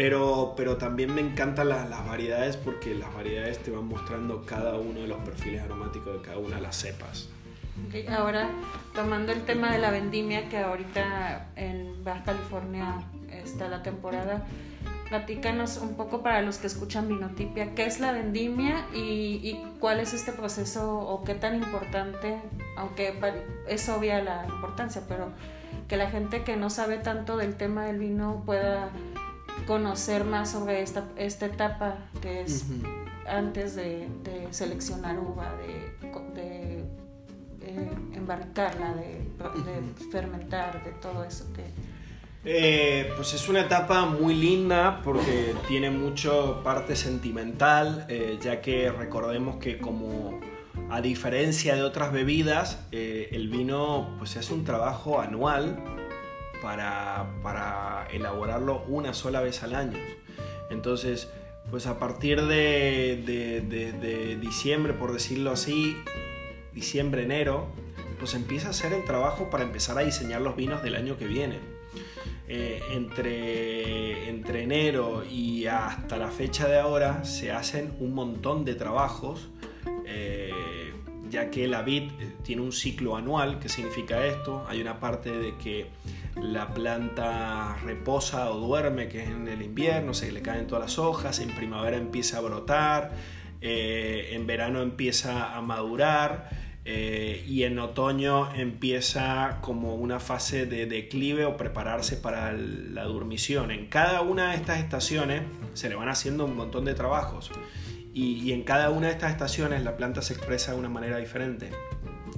pero, 0.00 0.54
pero 0.56 0.78
también 0.78 1.14
me 1.14 1.20
encantan 1.20 1.68
las, 1.68 2.06
variedades 2.06 2.56
porque 2.56 2.94
las 2.94 3.12
variedades 3.12 3.58
te 3.58 3.70
van 3.70 3.84
mostrando 3.84 4.46
cada 4.46 4.76
uno 4.76 5.00
de 5.00 5.06
los 5.06 5.18
perfiles 5.18 5.60
aromáticos 5.60 6.14
de 6.14 6.26
cada 6.26 6.38
una 6.38 6.56
de 6.56 6.62
las 6.62 6.76
cepas. 6.76 7.28
ahora, 8.08 8.48
tomando 8.94 9.30
el 9.30 9.42
tema 9.42 9.70
de 9.70 9.78
la 9.78 9.90
vendimia, 9.90 10.48
que 10.48 10.56
ahorita 10.56 11.48
en 11.54 12.02
Baja 12.02 12.24
California 12.24 13.02
está 13.30 13.68
la 13.68 13.82
temporada, 13.82 14.46
platícanos 15.10 15.76
un 15.76 15.96
poco 15.96 16.22
para 16.22 16.40
los 16.40 16.56
que 16.56 16.68
escuchan 16.68 17.06
Vinotipia, 17.06 17.74
¿qué 17.74 17.84
es 17.84 18.00
la 18.00 18.12
vendimia 18.12 18.86
y, 18.94 19.38
y, 19.42 19.62
cuál 19.80 20.00
es 20.00 20.14
este 20.14 20.32
proceso 20.32 20.98
o 20.98 21.24
qué 21.24 21.34
tan 21.34 21.54
importante, 21.56 22.40
aunque 22.78 23.20
es 23.68 23.86
obvia 23.90 24.22
la 24.22 24.46
importancia, 24.46 25.02
pero 25.06 25.30
que 25.88 25.98
la 25.98 26.08
gente 26.08 26.42
que 26.42 26.56
no 26.56 26.70
sabe 26.70 26.96
tanto 26.96 27.36
del 27.36 27.56
tema 27.56 27.84
del 27.84 27.98
vino 27.98 28.42
pueda 28.46 28.90
conocer 29.66 30.24
más 30.24 30.50
sobre 30.50 30.82
esta, 30.82 31.04
esta 31.16 31.46
etapa 31.46 31.98
que 32.20 32.42
es 32.42 32.64
antes 33.28 33.76
de, 33.76 34.08
seleccionar 34.50 35.18
uva, 35.18 35.54
de, 35.56 36.84
eh, 37.62 37.90
embarcarla, 38.14 38.94
de, 38.94 39.20
fermentar, 40.10 40.84
de 40.84 40.92
todo 40.92 41.24
eso 41.24 41.52
que... 41.52 41.64
Eh, 42.42 43.12
pues 43.16 43.34
es 43.34 43.48
una 43.50 43.60
etapa 43.60 44.06
muy 44.06 44.34
linda 44.34 45.02
porque 45.04 45.54
tiene 45.68 45.90
mucho 45.90 46.62
parte 46.64 46.96
sentimental, 46.96 48.06
eh, 48.08 48.38
ya 48.40 48.62
que 48.62 48.90
recordemos 48.90 49.56
que 49.56 49.78
como 49.78 50.40
a 50.88 51.02
diferencia 51.02 51.74
de 51.74 51.82
otras 51.82 52.12
bebidas, 52.12 52.86
el 52.90 53.48
vino 53.50 54.16
pues 54.18 54.36
es 54.36 54.50
un 54.50 54.64
trabajo 54.64 55.20
anual 55.20 55.99
para, 56.60 58.06
elaborarlo 58.10 58.82
una 58.88 59.14
sola 59.14 59.40
vez 59.40 59.62
al 59.62 59.74
año. 59.74 59.98
Entonces, 60.70 61.28
pues 61.70 61.86
a 61.86 61.98
partir 61.98 62.42
de, 62.42 64.38
diciembre, 64.40 64.92
por 64.92 65.12
decirlo 65.12 65.50
así, 65.50 65.96
diciembre, 66.72 67.22
enero, 67.22 67.68
pues 68.18 68.34
empieza 68.34 68.68
a 68.68 68.70
hacer 68.70 68.92
el 68.92 69.04
trabajo 69.04 69.50
para 69.50 69.64
empezar 69.64 69.98
a 69.98 70.02
diseñar 70.02 70.40
los 70.40 70.56
vinos 70.56 70.82
del 70.82 70.96
año 70.96 71.16
que 71.16 71.26
viene. 71.26 71.58
Eh, 72.52 72.82
entre, 72.90 74.28
entre 74.28 74.64
enero 74.64 75.22
y 75.24 75.66
hasta 75.66 76.16
la 76.16 76.32
fecha 76.32 76.66
de 76.66 76.80
ahora 76.80 77.24
se 77.24 77.52
hacen 77.52 77.94
un 78.00 78.12
montón 78.12 78.64
de 78.64 78.74
trabajos, 78.74 79.50
eh, 80.04 80.92
ya 81.28 81.48
que 81.48 81.68
la 81.68 81.82
vid 81.82 82.10
tiene 82.42 82.62
un 82.62 82.72
ciclo 82.72 83.16
anual. 83.16 83.60
¿Qué 83.60 83.68
significa 83.68 84.26
esto? 84.26 84.66
Hay 84.68 84.80
una 84.80 84.98
parte 84.98 85.30
de 85.30 85.56
que 85.58 85.86
la 86.40 86.72
planta 86.72 87.76
reposa 87.84 88.50
o 88.50 88.58
duerme, 88.58 89.08
que 89.08 89.22
es 89.22 89.28
en 89.28 89.48
el 89.48 89.62
invierno, 89.62 90.14
se 90.14 90.32
le 90.32 90.42
caen 90.42 90.66
todas 90.66 90.82
las 90.82 90.98
hojas, 90.98 91.38
en 91.40 91.50
primavera 91.50 91.96
empieza 91.96 92.38
a 92.38 92.40
brotar, 92.40 93.12
eh, 93.60 94.30
en 94.32 94.46
verano 94.46 94.80
empieza 94.80 95.54
a 95.54 95.60
madurar 95.60 96.48
eh, 96.84 97.44
y 97.46 97.64
en 97.64 97.78
otoño 97.78 98.54
empieza 98.54 99.58
como 99.60 99.94
una 99.96 100.18
fase 100.18 100.64
de 100.64 100.86
declive 100.86 101.44
o 101.44 101.56
prepararse 101.56 102.16
para 102.16 102.52
la 102.52 103.04
dormición. 103.04 103.70
En 103.70 103.86
cada 103.86 104.22
una 104.22 104.50
de 104.50 104.56
estas 104.56 104.78
estaciones 104.78 105.42
se 105.74 105.88
le 105.88 105.94
van 105.94 106.08
haciendo 106.08 106.46
un 106.46 106.56
montón 106.56 106.86
de 106.86 106.94
trabajos 106.94 107.50
y 108.12 108.50
en 108.52 108.64
cada 108.64 108.90
una 108.90 109.06
de 109.06 109.12
estas 109.12 109.30
estaciones 109.30 109.84
la 109.84 109.96
planta 109.96 110.20
se 110.20 110.32
expresa 110.34 110.72
de 110.72 110.78
una 110.78 110.88
manera 110.88 111.18
diferente. 111.18 111.70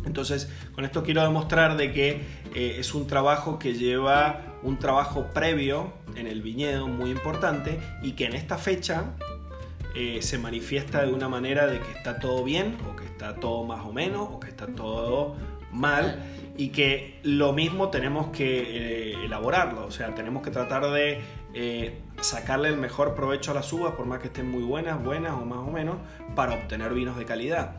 Entonces, 0.04 0.50
con 0.74 0.84
esto 0.84 1.02
quiero 1.02 1.22
demostrar 1.22 1.76
de 1.76 1.92
que 1.92 2.10
eh, 2.54 2.76
es 2.78 2.94
un 2.94 3.06
trabajo 3.06 3.58
que 3.58 3.74
lleva 3.74 4.58
un 4.62 4.78
trabajo 4.78 5.28
previo 5.32 5.92
en 6.16 6.26
el 6.26 6.42
viñedo 6.42 6.86
muy 6.86 7.10
importante 7.10 7.80
y 8.02 8.12
que 8.12 8.26
en 8.26 8.34
esta 8.34 8.58
fecha 8.58 9.14
eh, 9.94 10.20
se 10.22 10.38
manifiesta 10.38 11.04
de 11.04 11.12
una 11.12 11.28
manera 11.28 11.66
de 11.66 11.80
que 11.80 11.92
está 11.92 12.18
todo 12.18 12.44
bien 12.44 12.76
o 12.90 12.96
que 12.96 13.04
está 13.04 13.36
todo 13.36 13.64
más 13.64 13.84
o 13.84 13.92
menos 13.92 14.28
o 14.30 14.40
que 14.40 14.48
está 14.48 14.66
todo 14.66 15.36
mal 15.72 16.22
y 16.56 16.68
que 16.68 17.18
lo 17.22 17.52
mismo 17.52 17.88
tenemos 17.88 18.28
que 18.28 19.12
eh, 19.12 19.24
elaborarlo, 19.24 19.86
o 19.86 19.90
sea, 19.90 20.14
tenemos 20.14 20.42
que 20.42 20.50
tratar 20.50 20.90
de 20.90 21.22
sacarle 22.20 22.68
el 22.68 22.76
mejor 22.76 23.14
provecho 23.14 23.50
a 23.50 23.54
las 23.54 23.72
uvas, 23.72 23.94
por 23.94 24.06
más 24.06 24.20
que 24.20 24.28
estén 24.28 24.48
muy 24.48 24.62
buenas, 24.62 25.02
buenas 25.02 25.32
o 25.32 25.44
más 25.44 25.58
o 25.58 25.70
menos, 25.70 25.96
para 26.34 26.54
obtener 26.54 26.94
vinos 26.94 27.16
de 27.16 27.24
calidad. 27.24 27.76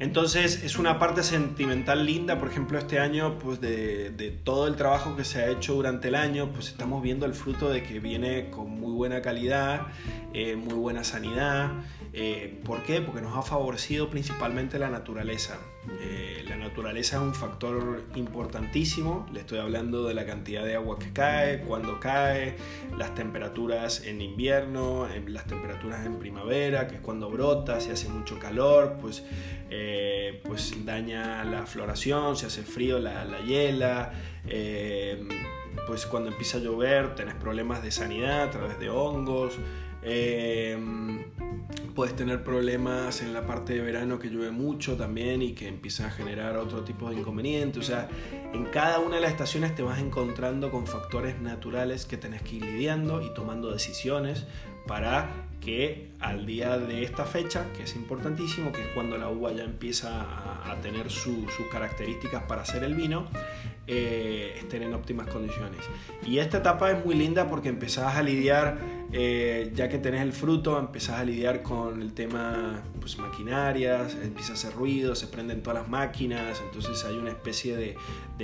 Entonces 0.00 0.64
es 0.64 0.78
una 0.78 0.98
parte 0.98 1.22
sentimental 1.22 2.06
linda, 2.06 2.38
por 2.38 2.48
ejemplo, 2.48 2.78
este 2.78 2.98
año, 2.98 3.38
pues 3.38 3.60
de, 3.60 4.40
todo 4.44 4.66
el 4.66 4.74
trabajo 4.74 5.14
que 5.14 5.24
se 5.24 5.42
ha 5.42 5.50
hecho 5.50 5.74
durante 5.74 6.08
el 6.08 6.14
año, 6.14 6.50
pues 6.52 6.68
estamos 6.68 7.02
viendo 7.02 7.26
el 7.26 7.34
fruto 7.34 7.68
de 7.68 7.82
que 7.82 8.00
viene 8.00 8.48
con 8.48 8.70
muy 8.70 8.94
buena 8.94 9.20
calidad, 9.20 9.88
eh, 10.32 10.56
muy 10.56 10.72
buena 10.72 11.04
sanidad. 11.04 11.72
Eh, 12.14 12.60
¿Por 12.64 12.82
qué? 12.82 13.02
Porque 13.02 13.20
nos 13.20 13.36
ha 13.36 13.42
favorecido 13.42 14.08
principalmente 14.08 14.78
la 14.78 14.88
naturaleza. 14.88 15.58
Eh, 15.88 16.44
la 16.46 16.56
naturaleza 16.56 17.16
es 17.16 17.22
un 17.22 17.34
factor 17.34 18.04
importantísimo, 18.14 19.26
le 19.32 19.40
estoy 19.40 19.60
hablando 19.60 20.04
de 20.04 20.12
la 20.12 20.26
cantidad 20.26 20.62
de 20.62 20.74
agua 20.74 20.98
que 20.98 21.10
cae, 21.12 21.62
cuando 21.62 21.98
cae, 21.98 22.56
las 22.98 23.14
temperaturas 23.14 24.04
en 24.04 24.20
invierno, 24.20 25.08
las 25.26 25.46
temperaturas 25.46 26.04
en 26.04 26.18
primavera, 26.18 26.86
que 26.86 26.96
es 26.96 27.00
cuando 27.00 27.30
brota, 27.30 27.80
si 27.80 27.90
hace 27.90 28.10
mucho 28.10 28.38
calor, 28.38 28.98
pues, 29.00 29.24
eh, 29.70 30.42
pues 30.44 30.74
daña 30.84 31.44
la 31.44 31.64
floración, 31.64 32.36
si 32.36 32.44
hace 32.44 32.62
frío 32.62 32.98
la, 32.98 33.24
la 33.24 33.40
hiela, 33.40 34.12
pues 35.86 36.04
cuando 36.04 36.28
empieza 36.28 36.58
a 36.58 36.60
llover 36.60 37.14
tenés 37.14 37.34
problemas 37.36 37.82
de 37.82 37.90
sanidad 37.90 38.42
a 38.42 38.50
través 38.50 38.78
de 38.78 38.90
hongos. 38.90 39.54
Puedes 41.94 42.16
tener 42.16 42.42
problemas 42.42 43.20
en 43.20 43.34
la 43.34 43.46
parte 43.46 43.74
de 43.74 43.80
verano 43.80 44.18
que 44.18 44.28
llueve 44.28 44.50
mucho 44.50 44.96
también 44.96 45.42
y 45.42 45.52
que 45.52 45.68
empieza 45.68 46.06
a 46.06 46.10
generar 46.10 46.56
otro 46.56 46.82
tipo 46.82 47.10
de 47.10 47.16
inconvenientes. 47.16 47.78
O 47.78 47.86
sea, 47.86 48.08
en 48.54 48.64
cada 48.66 49.00
una 49.00 49.16
de 49.16 49.22
las 49.22 49.32
estaciones 49.32 49.74
te 49.74 49.82
vas 49.82 49.98
encontrando 49.98 50.70
con 50.70 50.86
factores 50.86 51.40
naturales 51.40 52.06
que 52.06 52.16
tenés 52.16 52.42
que 52.42 52.56
ir 52.56 52.64
lidiando 52.64 53.20
y 53.22 53.34
tomando 53.34 53.70
decisiones 53.70 54.46
para 54.86 55.28
que 55.60 56.10
al 56.20 56.46
día 56.46 56.78
de 56.78 57.02
esta 57.04 57.24
fecha, 57.24 57.66
que 57.76 57.82
es 57.82 57.94
importantísimo, 57.94 58.72
que 58.72 58.80
es 58.80 58.88
cuando 58.94 59.18
la 59.18 59.28
uva 59.28 59.52
ya 59.52 59.64
empieza 59.64 60.22
a, 60.70 60.76
tener 60.82 61.10
sus 61.10 61.46
características 61.70 62.44
para 62.44 62.62
hacer 62.62 62.82
el 62.84 62.94
vino, 62.94 63.26
eh, 63.92 64.54
estén 64.56 64.84
en 64.84 64.94
óptimas 64.94 65.26
condiciones. 65.26 65.80
Y 66.24 66.38
esta 66.38 66.58
etapa 66.58 66.92
es 66.92 67.04
muy 67.04 67.16
linda 67.16 67.48
porque 67.48 67.68
empezás 67.68 68.14
a 68.14 68.22
lidiar, 68.22 68.78
eh, 69.12 69.72
ya 69.74 69.88
que 69.88 69.98
tenés 69.98 70.22
el 70.22 70.32
fruto, 70.32 70.78
empezás 70.78 71.18
a 71.18 71.24
lidiar 71.24 71.64
con 71.64 72.00
el 72.00 72.12
tema 72.12 72.84
pues, 73.00 73.18
maquinarias, 73.18 74.16
empieza 74.22 74.52
a 74.52 74.54
hacer 74.54 74.74
ruido, 74.74 75.16
se 75.16 75.26
prenden 75.26 75.64
todas 75.64 75.80
las 75.80 75.88
máquinas, 75.88 76.62
entonces 76.64 77.04
hay 77.04 77.16
una 77.16 77.30
especie 77.30 77.76
de, 77.76 77.96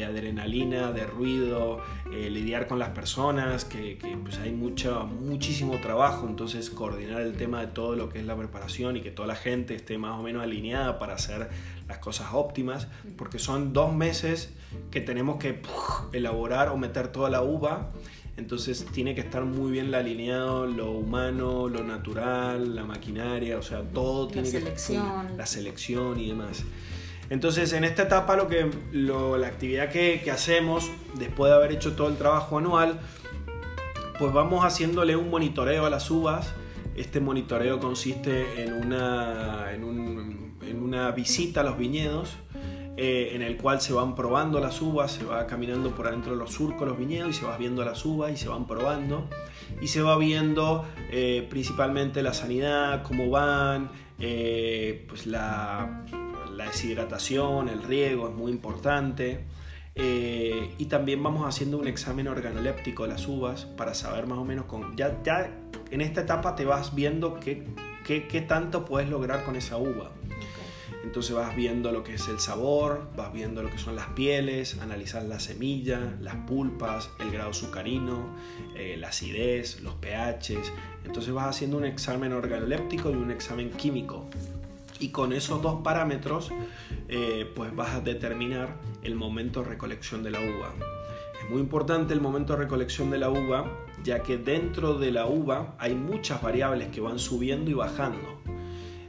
adrenalina, 0.04 0.90
de 0.90 1.06
ruido, 1.06 1.80
eh, 2.12 2.28
lidiar 2.28 2.66
con 2.66 2.80
las 2.80 2.88
personas, 2.88 3.64
que, 3.64 3.98
pues 4.24 4.38
hay 4.38 4.50
mucho, 4.50 5.06
muchísimo 5.06 5.78
trabajo, 5.80 6.26
entonces 6.28 6.70
coordinar 6.70 7.22
el 7.22 7.36
tema 7.36 7.60
de 7.60 7.68
todo 7.68 7.94
lo 7.94 8.08
que 8.08 8.18
es 8.18 8.26
la 8.26 8.36
preparación 8.36 8.96
y 8.96 9.00
que 9.00 9.12
toda 9.12 9.28
la 9.28 9.36
gente 9.36 9.76
esté 9.76 9.96
más 9.96 10.18
o 10.18 10.24
menos 10.24 10.42
alineada 10.42 10.98
para 10.98 11.14
hacer 11.14 11.48
las 11.88 11.98
cosas 11.98 12.28
óptimas, 12.32 12.88
porque 13.16 13.38
son 13.38 13.72
dos 13.72 13.94
meses 13.94 14.52
que 14.90 15.00
tenemos 15.00 15.36
que 15.36 15.62
elaborar 16.12 16.68
o 16.68 16.76
meter 16.76 17.08
toda 17.08 17.30
la 17.30 17.42
uva 17.42 17.92
entonces 18.36 18.84
tiene 18.92 19.14
que 19.14 19.22
estar 19.22 19.44
muy 19.44 19.72
bien 19.72 19.94
alineado 19.94 20.66
lo 20.66 20.90
humano, 20.90 21.68
lo 21.68 21.82
natural, 21.82 22.74
la 22.74 22.84
maquinaria, 22.84 23.58
o 23.58 23.62
sea, 23.62 23.82
todo 23.82 24.28
tiene 24.28 24.50
que 24.50 24.58
estar 24.58 25.30
la 25.36 25.46
selección 25.46 26.20
y 26.20 26.28
demás. 26.28 26.64
Entonces, 27.30 27.72
en 27.72 27.84
esta 27.84 28.02
etapa, 28.02 28.36
lo 28.36 28.46
que, 28.46 28.70
la 28.92 29.46
actividad 29.46 29.90
que, 29.90 30.20
que, 30.22 30.30
hacemos, 30.30 30.90
después 31.18 31.50
de 31.50 31.56
haber 31.56 31.72
hecho 31.72 31.96
todo 31.96 32.08
el 32.08 32.16
trabajo 32.16 32.58
anual, 32.58 33.00
pues 34.18 34.32
vamos 34.32 34.64
haciéndole 34.64 35.16
un 35.16 35.30
monitoreo 35.30 35.86
a 35.86 35.90
las 35.90 36.10
uvas. 36.10 36.52
Este 36.94 37.20
monitoreo 37.20 37.80
consiste 37.80 38.62
en 38.62 38.74
una, 38.74 39.72
en, 39.72 39.82
un, 39.82 40.45
una 40.86 41.10
visita 41.10 41.60
a 41.60 41.64
los 41.64 41.76
viñedos 41.76 42.36
eh, 42.96 43.32
en 43.34 43.42
el 43.42 43.58
cual 43.58 43.82
se 43.82 43.92
van 43.92 44.14
probando 44.14 44.58
las 44.58 44.80
uvas, 44.80 45.12
se 45.12 45.24
va 45.24 45.46
caminando 45.46 45.94
por 45.94 46.06
adentro 46.06 46.32
de 46.32 46.38
los 46.38 46.52
surcos, 46.52 46.88
los 46.88 46.96
viñedos 46.96 47.28
y 47.30 47.32
se 47.34 47.44
va 47.44 47.58
viendo 47.58 47.84
las 47.84 48.02
uvas 48.06 48.32
y 48.32 48.38
se 48.38 48.48
van 48.48 48.66
probando 48.66 49.28
y 49.82 49.88
se 49.88 50.00
va 50.00 50.16
viendo 50.16 50.86
eh, 51.10 51.46
principalmente 51.50 52.22
la 52.22 52.32
sanidad, 52.32 53.02
cómo 53.02 53.28
van, 53.28 53.90
eh, 54.18 55.04
pues 55.08 55.26
la, 55.26 56.04
deshidratación, 56.56 57.68
el 57.68 57.82
riego 57.82 58.28
es 58.28 58.34
muy 58.34 58.50
importante. 58.50 59.44
y 59.94 60.84
también 60.86 61.22
vamos 61.22 61.46
haciendo 61.46 61.78
un 61.78 61.86
examen 61.86 62.28
organoléptico 62.28 63.02
de 63.04 63.10
las 63.10 63.28
uvas 63.28 63.66
para 63.66 63.92
saber 63.94 64.26
más 64.26 64.38
o 64.38 64.44
menos 64.44 64.64
con 64.64 64.96
ya, 64.96 65.22
ya 65.22 65.50
en 65.90 66.00
esta 66.00 66.22
etapa 66.22 66.54
te 66.54 66.64
vas 66.64 66.94
viendo 66.94 67.38
qué, 67.40 67.62
qué, 68.04 68.26
qué 68.26 68.40
tanto 68.40 68.84
puedes 68.84 69.08
lograr 69.08 69.44
con 69.44 69.54
esa 69.56 69.76
uva. 69.76 70.12
Entonces 71.06 71.36
vas 71.36 71.54
viendo 71.54 71.92
lo 71.92 72.02
que 72.02 72.14
es 72.14 72.26
el 72.26 72.40
sabor, 72.40 73.08
vas 73.16 73.32
viendo 73.32 73.62
lo 73.62 73.70
que 73.70 73.78
son 73.78 73.94
las 73.94 74.08
pieles, 74.08 74.76
analizar 74.80 75.22
la 75.22 75.38
semilla, 75.38 76.16
las 76.20 76.34
pulpas, 76.34 77.10
el 77.20 77.30
grado 77.30 77.50
azucarino, 77.50 78.34
eh, 78.74 78.96
la 78.98 79.08
acidez, 79.08 79.80
los 79.82 79.94
pHs. 79.94 80.72
Entonces 81.04 81.32
vas 81.32 81.46
haciendo 81.46 81.76
un 81.76 81.84
examen 81.84 82.32
organoléptico 82.32 83.12
y 83.12 83.14
un 83.14 83.30
examen 83.30 83.70
químico. 83.70 84.26
Y 84.98 85.10
con 85.10 85.32
esos 85.32 85.62
dos 85.62 85.80
parámetros, 85.82 86.50
eh, 87.08 87.52
pues 87.54 87.74
vas 87.74 87.94
a 87.94 88.00
determinar 88.00 88.76
el 89.04 89.14
momento 89.14 89.62
de 89.62 89.68
recolección 89.68 90.24
de 90.24 90.32
la 90.32 90.40
uva. 90.40 90.74
Es 91.40 91.48
muy 91.48 91.60
importante 91.60 92.14
el 92.14 92.20
momento 92.20 92.54
de 92.54 92.64
recolección 92.64 93.10
de 93.10 93.18
la 93.18 93.30
uva, 93.30 93.70
ya 94.02 94.24
que 94.24 94.38
dentro 94.38 94.94
de 94.94 95.12
la 95.12 95.26
uva 95.26 95.76
hay 95.78 95.94
muchas 95.94 96.42
variables 96.42 96.88
que 96.88 97.00
van 97.00 97.20
subiendo 97.20 97.70
y 97.70 97.74
bajando. 97.74 98.40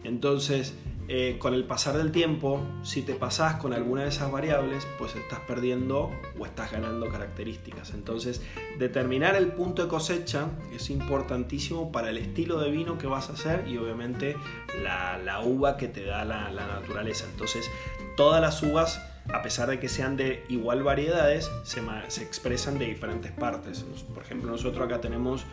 Entonces, 0.03 0.75
eh, 1.09 1.37
con 1.39 1.53
el 1.53 1.63
pasar 1.63 1.95
del 1.97 2.11
tiempo, 2.11 2.61
si 2.83 3.01
te 3.01 3.13
pasas 3.13 3.55
con 3.55 3.71
alguna 3.73 4.03
de 4.03 4.09
esas 4.09 4.29
variables, 4.29 4.85
pues 4.97 5.15
estás 5.15 5.39
perdiendo 5.41 6.11
o 6.37 6.45
estás 6.45 6.71
ganando 6.71 7.09
características. 7.09 7.93
Entonces, 7.93 8.41
determinar 8.77 9.35
el 9.35 9.47
punto 9.53 9.83
de 9.83 9.87
cosecha 9.87 10.49
es 10.73 10.89
importantísimo 10.89 11.93
para 11.93 12.09
el 12.09 12.17
estilo 12.17 12.59
de 12.59 12.71
vino 12.71 12.97
que 12.97 13.07
vas 13.07 13.29
a 13.29 13.33
hacer 13.33 13.65
y 13.69 13.77
obviamente 13.77 14.35
la, 14.83 15.41
uva 15.45 15.77
que 15.77 15.87
te 15.87 16.03
da 16.03 16.25
la, 16.25 16.49
naturaleza. 16.49 17.25
Entonces, 17.31 17.71
todas 18.17 18.41
las 18.41 18.61
uvas 18.61 19.01
a 19.33 19.43
pesar 19.43 19.69
de 19.69 19.79
que 19.79 19.89
sean 19.89 20.15
de 20.15 20.45
igual 20.47 20.83
variedades, 20.83 21.51
se, 21.63 21.81
se, 22.07 22.23
expresan 22.23 22.79
de 22.79 22.85
diferentes 22.85 23.31
partes. 23.33 23.85
Por 24.13 24.23
ejemplo, 24.23 24.49
nosotros 24.49 24.85
acá 24.85 25.01
tenemos 25.01 25.45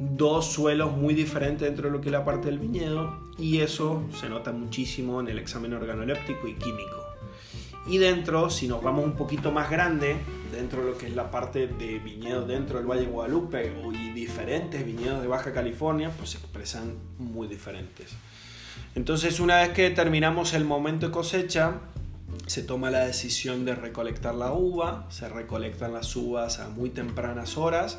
dos 0.00 0.46
suelos 0.46 0.96
muy 0.96 1.12
diferentes 1.12 1.68
dentro 1.68 1.88
de 1.88 1.92
lo 1.92 2.00
que 2.00 2.08
es 2.08 2.12
la 2.12 2.24
parte 2.24 2.46
del 2.46 2.58
viñedo 2.58 3.12
y 3.38 3.58
eso 3.58 4.02
se 4.18 4.30
nota 4.30 4.50
muchísimo 4.50 5.20
en 5.20 5.28
el 5.28 5.38
examen 5.38 5.74
organoléptico 5.74 6.48
y 6.48 6.54
químico. 6.54 7.04
Y 7.86 7.98
dentro, 7.98 8.48
si 8.48 8.66
nos 8.66 8.82
vamos 8.82 9.04
un 9.04 9.12
poquito 9.12 9.52
más 9.52 9.70
grande, 9.70 10.16
dentro 10.52 10.82
de 10.82 10.92
lo 10.92 10.98
que 10.98 11.06
es 11.06 11.14
la 11.14 11.30
parte 11.30 11.66
de 11.66 11.98
viñedos 11.98 12.48
dentro 12.48 12.78
del 12.78 12.86
Valle 12.86 13.06
Guadalupe 13.06 13.72
y 13.92 14.10
diferentes 14.12 14.84
viñedos 14.84 15.20
de 15.20 15.28
Baja 15.28 15.52
California, 15.52 16.10
pues 16.16 16.30
se 16.30 16.38
expresan 16.38 16.94
muy 17.18 17.46
diferentes. 17.46 18.10
Entonces, 18.94 19.38
una 19.38 19.58
vez 19.58 19.70
que 19.70 19.90
terminamos 19.90 20.54
el 20.54 20.64
momento 20.64 21.06
de 21.06 21.12
cosecha, 21.12 21.74
se 22.46 22.62
toma 22.62 22.90
la 22.90 23.04
decisión 23.04 23.64
de 23.64 23.74
recolectar 23.74 24.34
la 24.34 24.52
uva, 24.52 25.06
se 25.10 25.28
recolectan 25.28 25.92
las 25.92 26.16
uvas 26.16 26.58
a 26.58 26.68
muy 26.68 26.90
tempranas 26.90 27.56
horas 27.56 27.98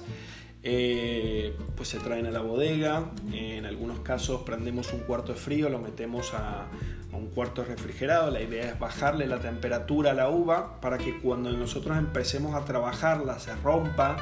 eh, 0.64 1.58
pues 1.76 1.90
se 1.90 2.00
traen 2.00 2.28
a 2.28 2.32
la 2.32 2.42
bodega, 2.42 3.10
en 3.34 3.66
algunos 3.66 4.00
casos 4.02 4.44
prendemos 4.44 4.94
un 4.94 5.00
cuarto 5.00 5.34
de 5.34 5.40
frío, 5.40 5.70
lo 5.70 5.80
metemos 5.80 6.34
a, 6.34 6.68
un 7.14 7.28
cuarto 7.28 7.64
refrigerado, 7.64 8.32
la 8.32 8.42
idea 8.42 8.70
es 8.70 8.80
bajarle 8.80 9.28
la 9.28 9.40
temperatura 9.40 10.12
a 10.12 10.14
la 10.14 10.30
uva 10.30 10.80
para 10.80 10.98
que 10.98 11.20
cuando 11.20 11.52
nosotros 11.52 11.98
empecemos 11.98 12.56
a 12.56 12.64
trabajarla 12.64 13.38
se 13.38 13.54
rompa 13.58 14.16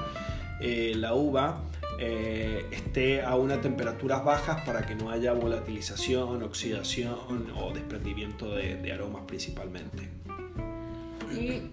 eh, 0.60 0.94
la 0.96 1.14
uva, 1.14 1.62
eh, 2.00 2.66
esté 2.72 3.22
a 3.22 3.36
unas 3.36 3.62
temperaturas 3.62 4.24
bajas 4.24 4.62
para 4.62 4.86
que 4.86 4.96
no 4.96 5.12
haya 5.12 5.34
volatilización, 5.34 6.42
oxidación 6.42 7.52
o 7.56 7.72
desprendimiento 7.74 8.56
de, 8.56 8.92
aromas 8.92 9.24
principalmente. 9.28 10.10
Y, 11.32 11.70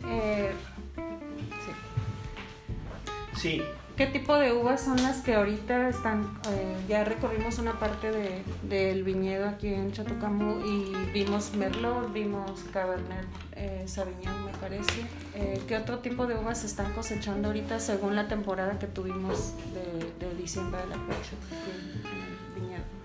sí. 3.37 3.63
¿Qué 3.97 4.05
tipo 4.05 4.37
de 4.39 4.53
uvas 4.53 4.83
son 4.83 5.03
las 5.03 5.23
que 5.23 5.33
ahorita 5.33 5.89
están? 5.89 6.39
Eh, 6.51 6.77
ya 6.87 7.03
recorrimos 7.03 7.59
una 7.59 7.81
parte 7.81 8.11
de, 8.11 8.43
del 8.69 9.05
viñedo 9.05 9.49
aquí 9.49 9.69
en 9.69 9.91
Chatocamu 9.91 10.61
y 10.67 11.13
vimos 11.15 11.55
Merlot, 11.55 12.13
vimos 12.13 12.63
Cabernet 12.75 13.25
eh, 13.53 13.85
Sauvignon, 13.87 14.45
me 14.45 14.53
parece. 14.53 15.01
Eh, 15.35 15.63
¿Qué 15.67 15.79
otro 15.79 16.01
tipo 16.01 16.27
de 16.27 16.35
uvas 16.35 16.63
están 16.65 16.93
cosechando 16.93 17.49
ahorita 17.49 17.81
según 17.81 18.17
la 18.17 18.29
temporada 18.29 18.79
que 18.79 18.87
tuvimos 18.87 19.55
de, 19.73 20.35
diciembre 20.35 20.79
de 20.83 20.89
la 20.89 20.97
fecha 20.97 21.33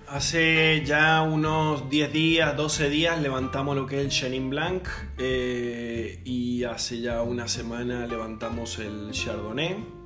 Hace 0.09 0.83
ya 0.85 1.21
unos 1.21 1.89
10 1.89 2.11
días, 2.11 2.57
12 2.57 2.89
días 2.89 3.21
levantamos 3.21 3.77
lo 3.77 3.87
que 3.87 3.99
es 3.99 4.03
el 4.03 4.09
Chenin 4.09 4.49
Blanc 4.49 4.89
y 5.17 6.65
hace 6.65 6.99
ya 6.99 7.21
una 7.21 7.47
semana 7.47 8.05
levantamos 8.07 8.77
el 8.79 9.11
Chardonnay 9.11 10.00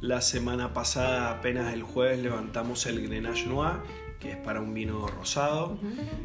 la 0.00 0.20
semana 0.20 0.72
pasada, 0.72 1.30
apenas 1.30 1.72
el 1.74 1.82
jueves, 1.82 2.20
levantamos 2.20 2.86
el 2.86 3.06
Grenache 3.06 3.46
Noir, 3.46 3.78
que 4.20 4.32
es 4.32 4.36
para 4.36 4.60
un 4.60 4.72
vino 4.74 5.06
rosado. 5.06 5.78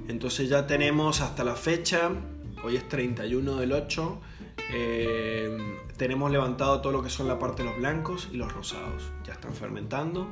Entonces 0.07 0.49
ya 0.49 0.67
tenemos 0.67 1.21
hasta 1.21 1.43
la 1.43 1.55
fecha, 1.55 2.11
hoy 2.63 2.75
es 2.75 2.87
31 2.87 3.57
del 3.57 3.71
8, 3.71 4.21
eh, 4.73 5.57
tenemos 5.97 6.31
levantado 6.31 6.81
todo 6.81 6.93
lo 6.93 7.03
que 7.03 7.09
son 7.09 7.27
la 7.27 7.39
parte 7.39 7.63
de 7.63 7.69
los 7.69 7.77
blancos 7.77 8.29
y 8.31 8.37
los 8.37 8.51
rosados. 8.51 9.11
Ya 9.25 9.33
están 9.33 9.53
fermentando. 9.53 10.27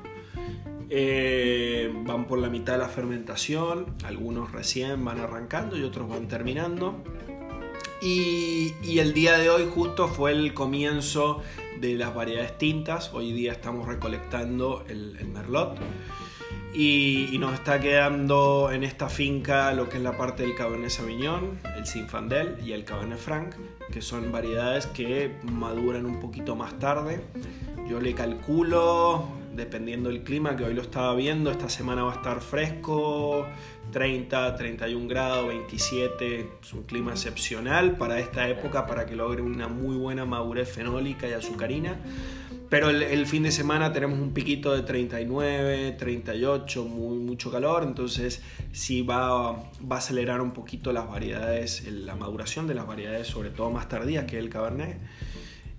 Eh, 0.90 1.92
van 2.06 2.28
por 2.28 2.40
la 2.40 2.50
mitad 2.50 2.74
de 2.74 2.80
la 2.80 2.90
fermentación, 2.90 3.96
algunos 4.04 4.52
recién 4.52 5.06
van 5.06 5.20
arrancando 5.20 5.78
y 5.78 5.84
otros 5.84 6.10
van 6.10 6.28
terminando. 6.28 7.02
Y, 8.02 8.74
y, 8.84 8.98
el 9.00 9.14
día 9.14 9.38
de 9.38 9.50
hoy 9.50 9.70
justo 9.72 10.08
fue 10.08 10.32
el 10.32 10.56
comienzo 10.56 11.44
de 11.82 11.96
las 11.96 12.14
variedades 12.14 12.58
tintas. 12.60 13.12
Hoy 13.12 13.34
día 13.34 13.52
estamos 13.52 13.88
recolectando 13.88 14.86
el, 14.88 15.18
merlot. 15.26 15.80
Y, 16.74 17.36
nos 17.40 17.56
está 17.56 17.80
quedando 17.80 18.70
en 18.72 18.84
esta 18.84 19.10
finca 19.10 19.74
lo 19.74 19.90
que 19.90 19.98
es 19.98 20.04
la 20.04 20.16
parte 20.16 20.44
del 20.44 20.56
Cabernet 20.56 20.92
Sauvignon, 20.92 21.60
el 21.76 21.86
Sinfandel 21.88 22.58
y 22.64 22.74
el 22.74 22.86
Cabernet 22.86 23.18
Franc, 23.18 23.56
que 23.92 24.02
son 24.02 24.32
variedades 24.32 24.86
que 24.86 25.36
maduran 25.44 26.06
un 26.06 26.20
poquito 26.20 26.56
más 26.56 26.78
tarde. 26.78 27.20
Yo 27.90 28.00
le 28.00 28.14
calculo, 28.14 29.28
dependiendo 29.56 30.10
del 30.10 30.24
clima, 30.24 30.56
que 30.56 30.64
hoy 30.64 30.74
lo 30.74 30.82
estaba 30.82 31.14
viendo, 31.16 31.52
esta 31.52 31.70
semana 31.70 32.04
va 32.04 32.14
a 32.14 32.16
estar 32.16 32.42
fresco, 32.42 33.46
30, 33.92 34.56
31 34.56 35.08
grados, 35.08 35.48
27, 35.48 36.50
es 36.62 36.74
un 36.74 36.84
clima 36.84 37.12
excepcional 37.12 37.98
para 37.98 38.20
esta 38.20 38.48
época, 38.48 38.86
para 38.88 39.06
que 39.06 39.16
logre 39.16 39.42
una 39.42 39.68
muy 39.68 39.98
buena 39.98 40.26
madurez 40.26 40.72
fenólica 40.72 41.28
y 41.28 41.34
azucarina. 41.34 42.00
pero 42.70 42.90
el, 42.90 43.26
fin 43.28 43.44
de 43.44 43.52
semana 43.52 43.92
tenemos 43.92 44.18
un 44.20 44.34
piquito 44.34 44.74
de 44.74 44.84
39, 44.84 45.96
38, 46.00 46.86
muy, 46.86 47.18
mucho 47.18 47.52
calor, 47.52 47.84
entonces 47.84 48.42
sí 48.72 49.02
va, 49.02 49.52
va 49.52 49.96
a 49.96 49.98
acelerar 49.98 50.40
un 50.40 50.52
poquito 50.52 50.94
las 50.94 51.08
variedades, 51.10 51.86
la 51.92 52.16
maduración 52.16 52.68
de 52.68 52.76
las 52.76 52.88
variedades, 52.88 53.28
sobre 53.28 53.50
todo 53.50 53.70
más 53.70 53.90
tardías 53.90 54.24
que 54.24 54.40
el 54.40 54.50
Cabernet. 54.50 54.98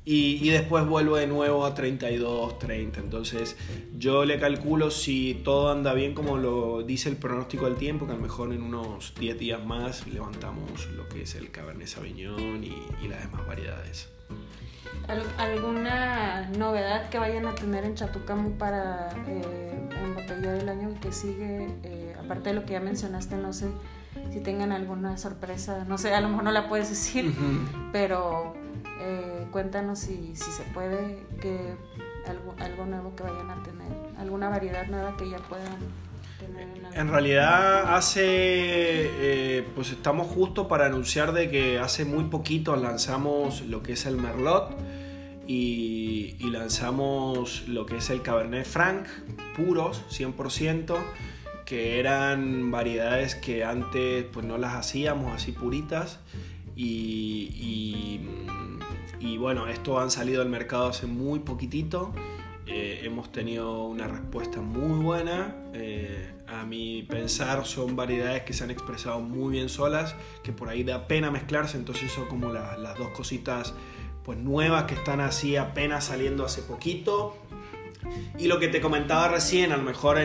Y, 0.04 0.48
después 0.50 0.84
vuelvo 0.84 1.16
de 1.16 1.28
nuevo 1.28 1.64
a 1.64 1.74
32, 1.74 2.58
30. 2.58 3.00
Entonces 3.00 3.56
yo 3.96 4.24
le 4.24 4.40
calculo 4.40 4.90
si 4.90 5.40
todo 5.44 5.70
anda 5.70 5.94
bien 5.94 6.12
como 6.12 6.38
lo 6.38 6.82
dice 6.82 7.08
el 7.08 7.16
pronóstico 7.16 7.66
del 7.66 7.76
tiempo, 7.76 8.06
que 8.06 8.12
a 8.12 8.16
lo 8.16 8.22
mejor 8.22 8.52
en 8.52 8.62
unos 8.62 9.14
10 9.18 9.38
días 9.38 9.64
más 9.64 10.06
levantamos 10.08 10.88
lo 10.96 11.08
que 11.08 11.22
es 11.22 11.36
el 11.36 11.52
Cabernet 11.52 11.86
Sauvignon 11.86 12.64
y, 12.64 12.74
y 13.02 13.08
las 13.08 13.20
demás 13.22 13.46
variedades. 13.46 14.08
¿Alguna 15.38 16.48
novedad 16.56 17.08
que 17.10 17.18
vayan 17.18 17.46
a 17.46 17.54
tener 17.54 17.84
en 17.84 17.94
Chatucamu 17.94 18.52
para 18.52 19.10
eh, 19.26 19.88
embotellar 20.02 20.56
el 20.56 20.68
año 20.68 20.94
que 21.00 21.12
sigue? 21.12 21.68
Eh, 21.82 22.14
aparte 22.18 22.50
de 22.50 22.54
lo 22.54 22.64
que 22.64 22.74
ya 22.74 22.80
mencionaste, 22.80 23.36
no 23.36 23.52
sé 23.52 23.68
si 24.32 24.40
tengan 24.40 24.72
alguna 24.72 25.18
sorpresa, 25.18 25.84
no 25.88 25.98
sé, 25.98 26.14
a 26.14 26.20
lo 26.20 26.28
mejor 26.28 26.44
no 26.44 26.52
la 26.52 26.68
puedes 26.68 26.88
decir, 26.88 27.34
pero 27.92 28.54
eh, 29.02 29.46
cuéntanos 29.50 29.98
si, 29.98 30.34
si, 30.34 30.50
se 30.50 30.62
puede, 30.74 31.24
que 31.40 31.74
algo, 32.26 32.54
algo 32.58 32.86
nuevo 32.86 33.14
que 33.16 33.22
vayan 33.24 33.50
a 33.50 33.62
tener, 33.62 33.92
alguna 34.18 34.48
variedad 34.48 34.86
nueva 34.86 35.16
que 35.16 35.28
ya 35.28 35.38
puedan 35.38 35.78
tener. 36.38 36.68
En, 36.68 37.00
en 37.00 37.08
realidad 37.08 37.94
hace, 37.96 38.22
eh, 38.24 39.68
pues 39.74 39.90
estamos 39.90 40.26
justo 40.28 40.68
para 40.68 40.86
anunciar 40.86 41.32
de 41.32 41.50
que 41.50 41.78
hace 41.78 42.04
muy 42.04 42.24
poquito 42.24 42.76
lanzamos 42.76 43.62
lo 43.62 43.82
que 43.82 43.92
es 43.92 44.06
el 44.06 44.16
Merlot 44.16 44.76
y, 45.46 46.36
y 46.38 46.50
lanzamos 46.50 47.68
lo 47.68 47.86
que 47.86 47.96
es 47.98 48.10
el 48.10 48.22
Cabernet 48.22 48.66
Franc, 48.66 49.06
puros, 49.56 50.04
100% 50.10 50.96
que 51.72 51.98
eran 51.98 52.70
variedades 52.70 53.34
que 53.34 53.64
antes 53.64 54.24
pues 54.24 54.44
no 54.44 54.58
las 54.58 54.74
hacíamos 54.74 55.32
así 55.32 55.52
puritas 55.52 56.20
y, 56.76 57.48
y, 57.54 58.28
bueno, 59.38 59.68
esto 59.68 60.00
han 60.00 60.10
salido 60.10 60.42
al 60.42 60.48
mercado 60.48 60.88
hace 60.88 61.06
muy 61.06 61.40
poquitito. 61.40 62.12
Eh, 62.66 63.00
hemos 63.04 63.30
tenido 63.30 63.84
una 63.84 64.08
respuesta 64.08 64.60
muy 64.60 65.02
buena. 65.02 65.56
Eh, 65.74 66.32
a 66.46 66.64
mi 66.64 67.02
pensar 67.02 67.64
son 67.64 67.96
variedades 67.96 68.42
que 68.42 68.52
se 68.52 68.64
han 68.64 68.70
expresado 68.70 69.20
muy 69.20 69.52
bien 69.52 69.68
solas, 69.68 70.14
que 70.42 70.52
por 70.52 70.68
ahí 70.68 70.84
da 70.84 71.06
pena 71.06 71.30
mezclarse, 71.30 71.76
entonces 71.76 72.10
son 72.10 72.26
como 72.26 72.52
las 72.52 72.98
dos 72.98 73.08
cositas 73.10 73.74
pues 74.24 74.38
nuevas 74.38 74.84
que 74.84 74.94
están 74.94 75.20
así 75.20 75.56
apenas 75.56 76.04
saliendo 76.04 76.44
hace 76.44 76.62
poquito. 76.62 77.36
Y 78.38 78.46
lo 78.46 78.58
que 78.58 78.68
te 78.68 78.80
comentaba 78.80 79.28
recién, 79.28 79.72
a 79.72 79.76
lo 79.76 79.82
mejor 79.82 80.18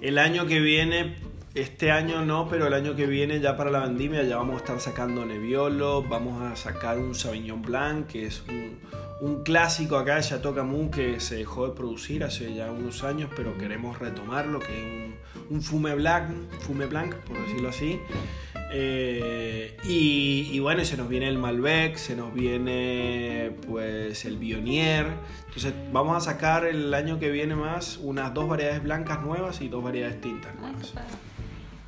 el 0.00 0.18
año 0.18 0.46
que 0.46 0.60
viene 0.60 1.16
este 1.54 1.92
año 1.92 2.24
no, 2.24 2.48
pero 2.48 2.66
el 2.66 2.74
año 2.74 2.96
que 2.96 3.06
viene 3.06 3.38
ya 3.40 3.56
para 3.56 3.70
la 3.70 3.80
vendimia 3.80 4.24
ya 4.24 4.36
vamos 4.36 4.56
a 4.56 4.58
estar 4.58 4.80
sacando 4.80 5.24
Nebbiolo, 5.24 6.02
vamos 6.02 6.42
a 6.42 6.56
sacar 6.56 6.98
un 6.98 7.14
Sauvignon 7.14 7.62
Blanc, 7.62 8.08
que 8.08 8.26
es 8.26 8.42
un, 8.48 9.42
clásico 9.44 9.96
acá 9.96 10.16
de 10.16 10.22
Chateau 10.22 10.54
Camus 10.54 10.90
que 10.90 11.18
se 11.20 11.36
dejó 11.36 11.68
de 11.68 11.74
producir 11.74 12.24
hace 12.24 12.52
ya 12.54 12.70
unos 12.70 13.04
años, 13.04 13.30
pero 13.34 13.56
queremos 13.56 13.98
retomarlo, 13.98 14.58
que 14.58 14.66
es 14.66 15.14
un, 15.48 15.62
Fume 15.62 15.94
Blanc, 15.94 16.30
Fume 16.60 16.86
Blanc, 16.86 17.14
por 17.14 17.40
decirlo 17.40 17.68
así. 17.70 18.00
Eh, 18.72 19.76
y, 19.84 20.58
bueno, 20.58 20.84
se 20.84 20.96
nos 20.96 21.08
viene 21.08 21.28
el 21.28 21.38
Malbec, 21.38 21.96
se 21.96 22.16
nos 22.16 22.34
viene 22.34 23.52
pues 23.66 24.24
el 24.24 24.36
Bionier. 24.36 25.06
Entonces 25.46 25.72
vamos 25.92 26.16
a 26.16 26.32
sacar 26.32 26.66
el 26.66 26.92
año 26.92 27.18
que 27.18 27.30
viene 27.30 27.54
más 27.54 27.98
unas 28.02 28.34
dos 28.34 28.48
variedades 28.48 28.82
blancas 28.82 29.22
nuevas 29.22 29.60
y 29.60 29.68
dos 29.68 29.82
variedades 29.82 30.20
tintas 30.20 30.54
nuevas. 30.56 30.92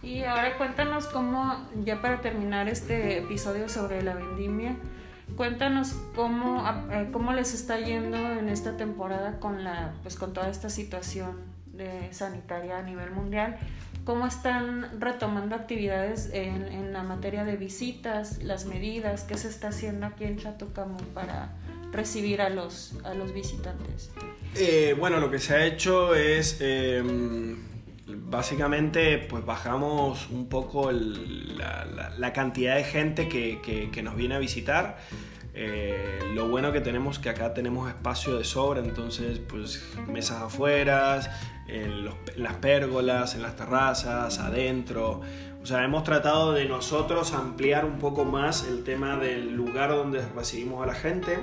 Y 0.06 0.22
ahora 0.22 0.56
cuéntanos 0.56 1.06
cómo, 1.08 1.66
ya 1.84 2.00
para 2.00 2.20
terminar 2.20 2.68
este 2.68 3.18
episodio 3.18 3.68
sobre 3.68 4.02
la 4.02 4.14
vendimia, 4.14 4.76
cuéntanos 5.36 5.94
cómo, 6.14 6.64
eh, 6.92 7.08
cómo 7.10 7.32
les 7.32 7.54
está 7.54 7.80
yendo 7.80 8.16
en 8.16 8.48
esta 8.48 8.76
temporada 8.76 9.40
con, 9.40 9.64
la, 9.64 9.94
pues 10.04 10.14
con 10.14 10.32
toda 10.32 10.48
esta 10.48 10.70
situación 10.70 11.56
sanitaria 12.12 12.78
a 12.78 12.82
nivel 12.82 13.10
mundial. 13.10 13.58
¿Cómo 14.04 14.28
están 14.28 15.00
retomando 15.00 15.56
actividades 15.56 16.30
en, 16.32 16.62
en, 16.62 16.92
la 16.92 17.02
materia 17.02 17.42
de 17.44 17.56
visitas, 17.56 18.40
las 18.44 18.64
medidas? 18.64 19.24
¿Qué 19.24 19.36
se 19.36 19.48
está 19.48 19.68
haciendo 19.68 20.06
aquí 20.06 20.22
en 20.22 20.38
Chatucamu 20.38 20.98
para 21.14 21.50
recibir 21.90 22.40
a 22.40 22.48
los, 22.48 22.94
a 23.02 23.12
los 23.14 23.34
visitantes? 23.34 24.12
Eh, 24.54 24.94
bueno, 24.96 25.18
lo 25.18 25.32
que 25.32 25.40
se 25.40 25.56
ha 25.56 25.64
hecho 25.66 26.14
es... 26.14 26.58
Eh, 26.60 27.02
básicamente 28.06 29.18
pues 29.18 29.44
bajamos 29.44 30.28
un 30.30 30.48
poco 30.48 30.90
la, 30.92 32.32
cantidad 32.32 32.76
de 32.76 32.84
gente 32.84 33.28
que, 33.28 34.02
nos 34.02 34.16
viene 34.16 34.36
a 34.36 34.38
visitar. 34.38 34.98
Eh, 35.58 36.18
lo 36.34 36.48
bueno 36.48 36.70
que 36.70 36.82
tenemos 36.82 37.18
que 37.18 37.30
acá 37.30 37.54
tenemos 37.54 37.88
espacio 37.88 38.36
de 38.36 38.44
sobra, 38.44 38.80
entonces 38.80 39.38
pues 39.38 39.90
mesas 40.06 40.42
afuera, 40.42 41.18
en, 41.66 42.04
las 42.36 42.54
pérgolas, 42.56 43.34
en 43.34 43.42
las 43.42 43.56
terrazas, 43.56 44.38
adentro. 44.38 45.22
O 45.62 45.66
sea, 45.66 45.82
hemos 45.82 46.04
tratado 46.04 46.52
de 46.52 46.66
nosotros 46.66 47.32
ampliar 47.32 47.84
un 47.86 47.98
poco 47.98 48.24
más 48.24 48.68
el 48.68 48.84
tema 48.84 49.16
del 49.16 49.54
lugar 49.54 49.90
donde 49.90 50.22
recibimos 50.36 50.82
a 50.82 50.86
la 50.86 50.94
gente. 50.94 51.38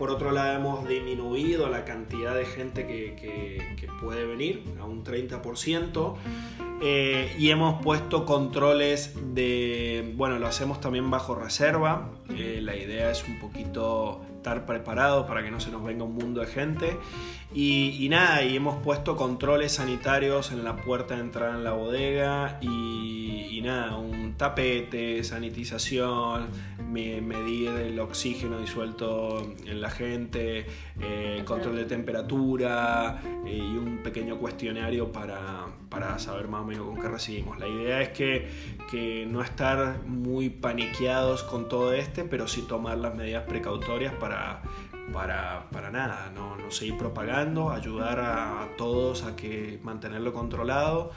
Por 0.00 0.10
otro 0.10 0.32
lado, 0.32 0.56
hemos 0.56 0.88
disminuido 0.88 1.68
la 1.68 1.84
cantidad 1.84 2.34
de 2.34 2.46
gente 2.46 2.86
que, 2.86 3.86
puede 4.00 4.24
venir 4.24 4.64
a 4.80 4.86
un 4.86 5.04
30%. 5.04 6.14
Eh, 6.80 7.36
y 7.38 7.50
hemos 7.50 7.82
puesto 7.82 8.24
controles 8.24 9.14
de, 9.34 10.14
bueno, 10.16 10.38
lo 10.38 10.46
hacemos 10.46 10.80
también 10.80 11.10
bajo 11.10 11.34
reserva. 11.34 12.12
Eh, 12.30 12.60
la 12.62 12.76
idea 12.76 13.10
es 13.10 13.22
un 13.28 13.38
poquito 13.38 14.22
estar 14.40 14.64
preparados 14.64 15.26
para 15.26 15.42
que 15.42 15.50
no 15.50 15.60
se 15.60 15.70
nos 15.70 15.84
venga 15.84 16.04
un 16.04 16.14
mundo 16.14 16.40
de 16.40 16.46
gente. 16.46 16.96
Y, 17.52 18.06
nada, 18.10 18.42
y 18.42 18.56
hemos 18.56 18.82
puesto 18.82 19.16
controles 19.16 19.72
sanitarios 19.72 20.50
en 20.52 20.64
la 20.64 20.76
puerta 20.76 21.14
de 21.16 21.20
entrada 21.20 21.56
en 21.56 21.64
la 21.64 21.72
bodega 21.72 22.58
y, 22.62 23.60
nada, 23.62 23.96
un 23.98 24.34
tapete, 24.38 25.22
sanitización, 25.22 26.48
medir 26.88 27.68
el 27.70 28.00
oxígeno 28.00 28.58
disuelto 28.58 29.52
en 29.66 29.80
la 29.82 29.90
gente, 29.90 30.64
eh, 30.98 31.42
control 31.44 31.76
de 31.76 31.84
temperatura 31.84 33.20
eh, 33.44 33.58
y 33.58 33.76
un 33.76 34.00
pequeño 34.02 34.38
cuestionario 34.38 35.12
para, 35.12 35.66
para, 35.90 36.18
saber 36.18 36.48
más 36.48 36.62
o 36.62 36.64
menos 36.64 36.86
con 36.86 37.00
qué 37.00 37.08
recibimos. 37.08 37.58
La 37.58 37.68
idea 37.68 38.00
es 38.00 38.10
que, 38.10 38.48
que 38.90 39.26
no 39.26 39.42
estar 39.42 40.02
muy 40.06 40.48
paniqueados 40.48 41.42
con 41.42 41.68
todo 41.68 41.92
este, 41.92 42.24
pero 42.24 42.48
sí 42.48 42.62
tomar 42.62 42.98
las 42.98 43.14
medidas 43.14 43.44
precautorias 43.44 44.14
para 44.14 44.62
para, 45.12 45.68
para, 45.70 45.90
nada, 45.90 46.30
no, 46.34 46.56
no, 46.56 46.70
seguir 46.70 46.96
propagando, 46.96 47.70
ayudar 47.70 48.20
a, 48.20 48.68
todos 48.76 49.24
a 49.24 49.34
que 49.34 49.80
mantenerlo 49.82 50.32
controlado 50.32 51.10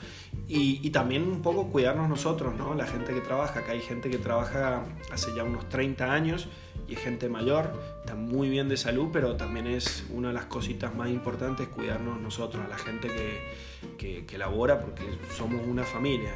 y, 0.48 0.80
y, 0.82 0.90
también 0.90 1.22
un 1.22 1.42
poco 1.42 1.68
cuidarnos 1.68 2.08
nosotros, 2.08 2.54
¿no? 2.56 2.74
la 2.74 2.86
gente 2.86 3.14
que 3.14 3.20
trabaja, 3.20 3.60
acá 3.60 3.72
hay 3.72 3.80
gente 3.80 4.10
que 4.10 4.18
trabaja 4.18 4.84
hace 5.12 5.34
ya 5.34 5.44
unos 5.44 5.68
30 5.68 6.12
años 6.12 6.48
gente 6.96 7.28
mayor, 7.28 7.72
está 8.00 8.14
muy 8.14 8.48
bien 8.48 8.68
de 8.68 8.76
salud, 8.76 9.08
pero 9.12 9.36
también 9.36 9.66
es 9.66 10.04
una 10.10 10.28
de 10.28 10.34
las 10.34 10.46
cositas 10.46 10.94
más 10.94 11.10
importantes 11.10 11.68
cuidarnos 11.68 12.20
nosotros, 12.20 12.64
a 12.64 12.68
la 12.68 12.78
gente 12.78 13.08
que, 13.08 13.96
que, 13.96 14.26
que 14.26 14.38
labora, 14.38 14.80
porque 14.80 15.02
somos 15.36 15.66
una 15.66 15.84
familia. 15.84 16.32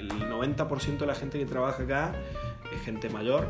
El, 0.00 0.10
el 0.10 0.30
90% 0.30 0.98
de 0.98 1.06
la 1.06 1.14
gente 1.14 1.38
que 1.38 1.46
trabaja 1.46 1.82
acá 1.82 2.14
es 2.72 2.80
gente 2.82 3.08
mayor 3.08 3.48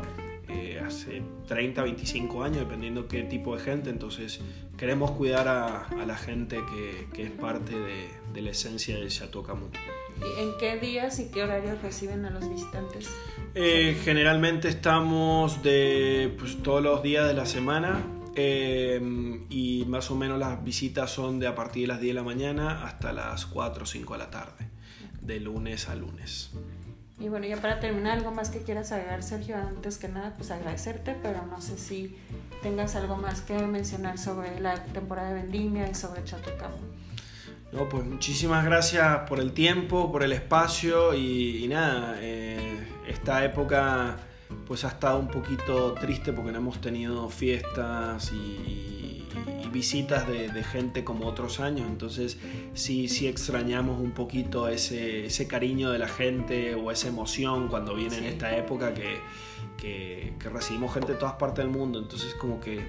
eh, 0.49 0.81
hace 0.85 1.21
30, 1.47 1.83
25 1.83 2.43
años, 2.43 2.59
dependiendo 2.59 3.07
qué 3.07 3.23
tipo 3.23 3.55
de 3.55 3.63
gente. 3.63 3.89
Entonces 3.89 4.39
queremos 4.77 5.11
cuidar 5.11 5.47
a, 5.47 5.89
la 6.05 6.17
gente 6.17 6.57
que, 6.57 7.07
que, 7.13 7.23
es 7.23 7.31
parte 7.31 7.77
de, 7.77 8.07
de 8.33 8.41
la 8.41 8.51
esencia 8.51 8.95
del 8.95 9.09
Chateau 9.09 9.43
Camus. 9.43 9.71
¿Y 10.19 10.41
en 10.41 10.57
qué 10.59 10.77
días 10.77 11.19
y 11.19 11.29
qué 11.29 11.43
horarios 11.43 11.81
reciben 11.81 12.25
a 12.25 12.29
los 12.29 12.49
visitantes? 12.49 13.09
Eh, 13.53 13.97
generalmente 14.03 14.67
estamos 14.67 15.63
de 15.63 16.35
pues, 16.37 16.61
todos 16.61 16.81
los 16.81 17.03
días 17.03 17.27
de 17.27 17.33
la 17.33 17.45
semana. 17.45 18.03
Eh, 18.35 19.01
y 19.49 19.83
más 19.87 20.11
o 20.11 20.15
menos 20.15 20.37
las 20.37 20.63
visitas 20.63 21.09
son 21.09 21.39
de 21.39 21.47
a 21.47 21.55
partir 21.55 21.83
de 21.83 21.87
las 21.87 21.99
10 21.99 22.13
de 22.13 22.13
la 22.13 22.23
mañana 22.23 22.85
hasta 22.85 23.11
las 23.11 23.47
4 23.47 23.81
o 23.81 23.85
5 23.87 24.13
de 24.13 24.19
la 24.19 24.29
tarde, 24.29 24.69
de 25.21 25.39
lunes 25.39 25.89
a 25.89 25.95
lunes. 25.95 26.51
Y 27.19 27.29
bueno, 27.29 27.47
ya 27.47 27.57
para 27.57 27.79
terminar, 27.79 28.17
algo 28.17 28.31
más 28.31 28.49
que 28.49 28.61
quieras 28.61 28.91
agregar, 28.91 29.23
Sergio, 29.23 29.57
antes 29.57 29.97
que 29.97 30.07
nada, 30.07 30.35
pues 30.37 30.51
agradecerte, 30.51 31.15
pero 31.21 31.45
no 31.47 31.59
sé 31.61 31.77
si 31.77 32.15
tengas 32.61 32.95
algo 32.95 33.15
más 33.15 33.41
que 33.41 33.57
mencionar 33.57 34.19
sobre 34.19 34.59
la 34.59 34.83
temporada 34.85 35.29
de 35.29 35.41
vendimia 35.41 35.89
y 35.89 35.95
sobre 35.95 36.23
Chatucamo. 36.23 36.77
No, 37.71 37.89
pues 37.89 38.05
muchísimas 38.05 38.63
gracias 38.63 39.27
por 39.27 39.39
el 39.39 39.51
tiempo, 39.51 40.11
por 40.11 40.23
el 40.23 40.31
espacio 40.31 41.15
y, 41.15 41.67
nada, 41.67 42.17
eh, 42.19 42.87
esta 43.07 43.43
época 43.43 44.17
pues 44.65 44.85
ha 44.85 44.89
estado 44.89 45.19
un 45.19 45.27
poquito 45.27 45.93
triste 45.93 46.31
porque 46.31 46.51
no 46.51 46.59
hemos 46.59 46.79
tenido 46.79 47.29
fiestas 47.29 48.31
y 48.31 48.96
visitas 49.77 50.27
de, 50.27 50.63
gente 50.63 51.03
como 51.03 51.27
otros 51.27 51.59
años, 51.59 51.85
entonces 51.87 52.39
sí, 52.73 53.07
sí 53.07 53.27
extrañamos 53.27 54.01
un 54.01 54.11
poquito 54.11 54.67
ese, 54.69 55.27
ese 55.27 55.47
cariño 55.47 55.91
de 55.91 55.99
la 55.99 56.07
gente 56.07 56.73
o 56.73 56.89
esa 56.89 57.09
emoción 57.09 57.67
cuando 57.67 57.93
viene 57.93 58.17
en 58.17 58.23
esta 58.23 58.57
época 58.57 58.95
que, 58.95 59.19
que, 59.77 60.33
recibimos 60.51 60.95
gente 60.95 61.13
de 61.13 61.19
todas 61.19 61.35
partes 61.35 61.63
del 61.63 61.71
mundo, 61.71 61.99
entonces 61.99 62.33
como 62.33 62.59
que 62.59 62.79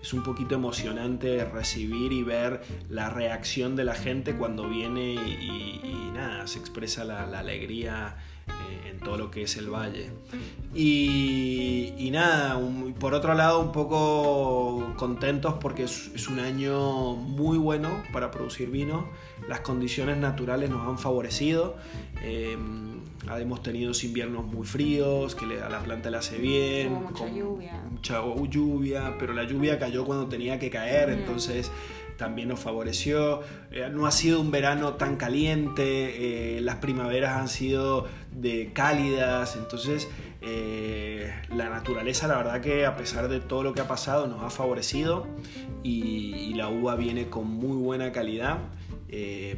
es 0.00 0.12
un 0.12 0.22
poquito 0.22 0.54
emocionante 0.54 1.44
recibir 1.44 2.12
y 2.12 2.22
ver 2.22 2.62
la 2.88 3.10
reacción 3.10 3.74
de 3.74 3.84
la 3.84 3.94
gente 3.94 4.36
cuando 4.36 4.68
viene 4.68 5.14
y, 5.14 6.12
nada, 6.14 6.46
se 6.46 6.60
expresa 6.60 7.02
la, 7.04 7.24
alegría 7.38 8.16
eh, 8.48 8.90
en 8.90 8.98
todo 9.00 9.16
lo 9.16 9.30
que 9.30 9.42
es 9.42 9.56
el 9.56 9.70
valle. 9.70 10.10
Y, 10.74 12.08
nada, 12.12 12.58
por 12.98 13.14
otro 13.14 13.34
lado 13.34 13.60
un 13.60 13.72
poco 13.72 14.94
contentos 14.96 15.54
porque 15.60 15.84
es, 15.84 16.28
un 16.28 16.38
año 16.38 17.14
muy 17.14 17.58
bueno 17.58 18.02
para 18.12 18.30
producir 18.30 18.70
vino, 18.70 19.08
las 19.48 19.60
condiciones 19.60 20.16
naturales 20.16 20.70
nos 20.70 20.86
han 20.86 20.98
favorecido. 20.98 21.76
Eh, 22.22 22.56
hemos 23.38 23.62
tenido 23.62 23.92
inviernos 24.02 24.44
muy 24.44 24.66
fríos, 24.66 25.34
que 25.34 25.60
a 25.60 25.68
la 25.68 25.80
planta 25.80 26.10
le 26.10 26.18
hace 26.18 26.38
bien. 26.38 26.92
mucha 26.92 27.28
lluvia. 27.28 27.82
Mucha 27.90 28.22
lluvia, 28.48 29.16
pero 29.18 29.32
la 29.32 29.44
lluvia 29.44 29.78
cayó 29.78 30.04
cuando 30.04 30.26
tenía 30.28 30.58
que 30.58 30.70
caer, 30.70 31.10
entonces 31.10 31.70
también 32.16 32.48
nos 32.48 32.60
favoreció. 32.60 33.42
Eh, 33.70 33.88
no 33.92 34.06
ha 34.06 34.10
sido 34.10 34.40
un 34.40 34.50
verano 34.50 34.94
tan 34.94 35.16
caliente, 35.16 36.56
eh, 36.56 36.60
las 36.60 36.76
primaveras 36.76 37.36
han 37.36 37.48
sido 37.48 38.06
de 38.32 38.72
cálidas, 38.72 39.56
entonces 39.56 40.08
eh, 40.42 41.32
la 41.54 41.70
naturaleza 41.70 42.28
la 42.28 42.36
verdad 42.36 42.60
que 42.60 42.86
a 42.86 42.96
pesar 42.96 43.28
de 43.28 43.40
todo 43.40 43.62
lo 43.62 43.72
que 43.74 43.80
ha 43.80 43.88
pasado 43.88 44.26
nos 44.26 44.42
ha 44.42 44.50
favorecido 44.50 45.26
y 45.82 46.52
la 46.54 46.68
uva 46.68 46.96
viene 46.96 47.28
con 47.28 47.46
muy 47.46 47.76
buena 47.76 48.12
calidad. 48.12 48.58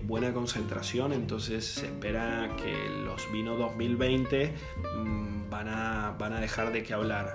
Buena 0.05 0.33
concentración, 0.33 1.13
entonces 1.13 1.65
se 1.65 1.87
espera 1.87 2.51
que 2.63 2.75
los 3.05 3.31
vinos 3.33 3.59
2020 3.59 4.55
mm, 4.95 5.51
van, 5.51 5.69
a, 5.69 6.15
van 6.19 6.35
a 6.35 6.41
dejar 6.41 6.73
de 6.73 6.83
qué 6.83 6.95
hablar. 6.95 7.35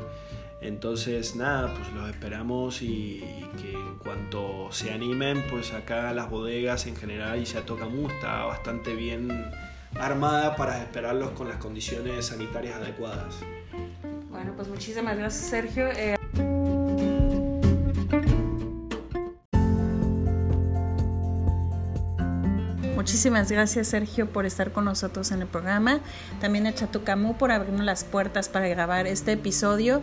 Entonces, 0.63 1.35
nada, 1.35 1.73
pues 1.73 1.91
los 1.91 2.09
esperamos 2.09 2.81
y, 2.81 3.21
que 3.61 3.73
en 3.73 3.97
cuanto 3.97 4.69
se 4.71 4.93
animen, 4.93 5.43
pues 5.49 5.73
acá 5.73 6.13
las 6.13 6.29
bodegas 6.29 6.87
en 6.87 6.95
general 6.95 7.41
y 7.41 7.45
se 7.45 7.61
Tocamu 7.61 8.07
está 8.07 8.45
bastante 8.45 8.95
bien 8.95 9.51
armada 9.99 10.55
para 10.55 10.79
esperarlos 10.79 11.31
con 11.31 11.49
las 11.49 11.57
condiciones 11.57 12.27
sanitarias 12.27 12.77
adecuadas. 12.77 13.35
Bueno, 14.29 14.53
pues 14.55 14.69
muchísimas 14.69 15.17
gracias 15.17 15.49
Sergio. 15.49 15.89
Eh, 15.91 16.15
Muchísimas 23.23 23.49
gracias 23.49 23.87
Sergio 23.87 24.27
por 24.27 24.45
estar 24.45 24.73
con 24.73 24.83
nosotros 24.83 25.31
en 25.31 25.41
el 25.41 25.47
programa. 25.47 26.01
También 26.41 26.67
a 26.67 26.75
Chatucamú 26.75 27.37
por 27.37 27.53
abrirnos 27.53 27.85
las 27.85 28.03
puertas 28.03 28.49
para 28.49 28.67
grabar 28.67 29.07
este 29.07 29.31
episodio. 29.31 30.01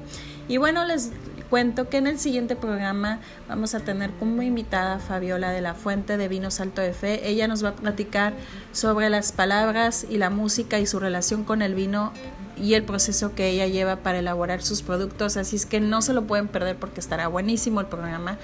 Y 0.49 0.57
bueno, 0.57 0.87
les 0.87 1.11
cuento 1.51 1.91
que 1.91 1.99
en 1.99 2.07
el 2.07 2.19
siguiente 2.19 2.57
programa 2.57 3.21
vamos 3.47 3.75
a 3.75 3.81
tener 3.81 4.11
como 4.13 4.41
invitada 4.41 4.95
a 4.95 4.99
Fabiola 5.01 5.51
de 5.51 5.61
la 5.61 5.75
Fuente 5.75 6.17
de 6.17 6.29
Vino 6.29 6.51
Salto 6.51 6.81
de 6.81 6.95
Fe. 6.95 7.29
Ella 7.29 7.47
nos 7.47 7.63
va 7.63 7.69
a 7.69 7.75
platicar 7.75 8.33
sobre 8.73 9.11
las 9.11 9.33
palabras 9.33 10.07
y 10.09 10.17
la 10.17 10.31
música 10.31 10.79
y 10.79 10.87
su 10.87 10.99
relación 10.99 11.45
con 11.45 11.61
el 11.61 11.75
vino 11.75 12.15
y 12.57 12.73
el 12.73 12.85
proceso 12.85 13.35
que 13.35 13.51
ella 13.51 13.67
lleva 13.67 13.97
para 13.97 14.21
elaborar 14.21 14.63
sus 14.63 14.81
productos. 14.81 15.37
Así 15.37 15.57
es 15.57 15.67
que 15.67 15.79
no 15.79 16.01
se 16.01 16.15
lo 16.15 16.23
pueden 16.23 16.49
perder 16.49 16.77
porque 16.77 17.01
estará 17.01 17.29
buenísimo 17.29 17.83
el 17.83 17.87
programa. 17.87 18.39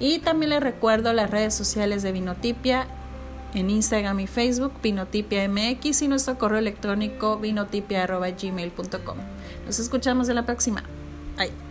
Y 0.00 0.20
también 0.20 0.48
les 0.50 0.62
recuerdo 0.62 1.12
las 1.12 1.30
redes 1.30 1.52
sociales 1.52 2.02
de 2.02 2.12
Vinotipia 2.12 2.86
en 3.56 3.70
Instagram 3.70 4.20
y 4.20 4.26
Facebook, 4.26 4.72
Vinotipia 4.82 5.48
MX 5.48 6.02
y 6.02 6.08
nuestro 6.08 6.38
correo 6.38 6.58
electrónico 6.58 7.38
vinotipia.gmail.com. 7.38 9.18
Nos 9.64 9.78
escuchamos 9.78 10.28
en 10.28 10.34
la 10.36 10.46
próxima. 10.46 10.84
Bye. 11.36 11.65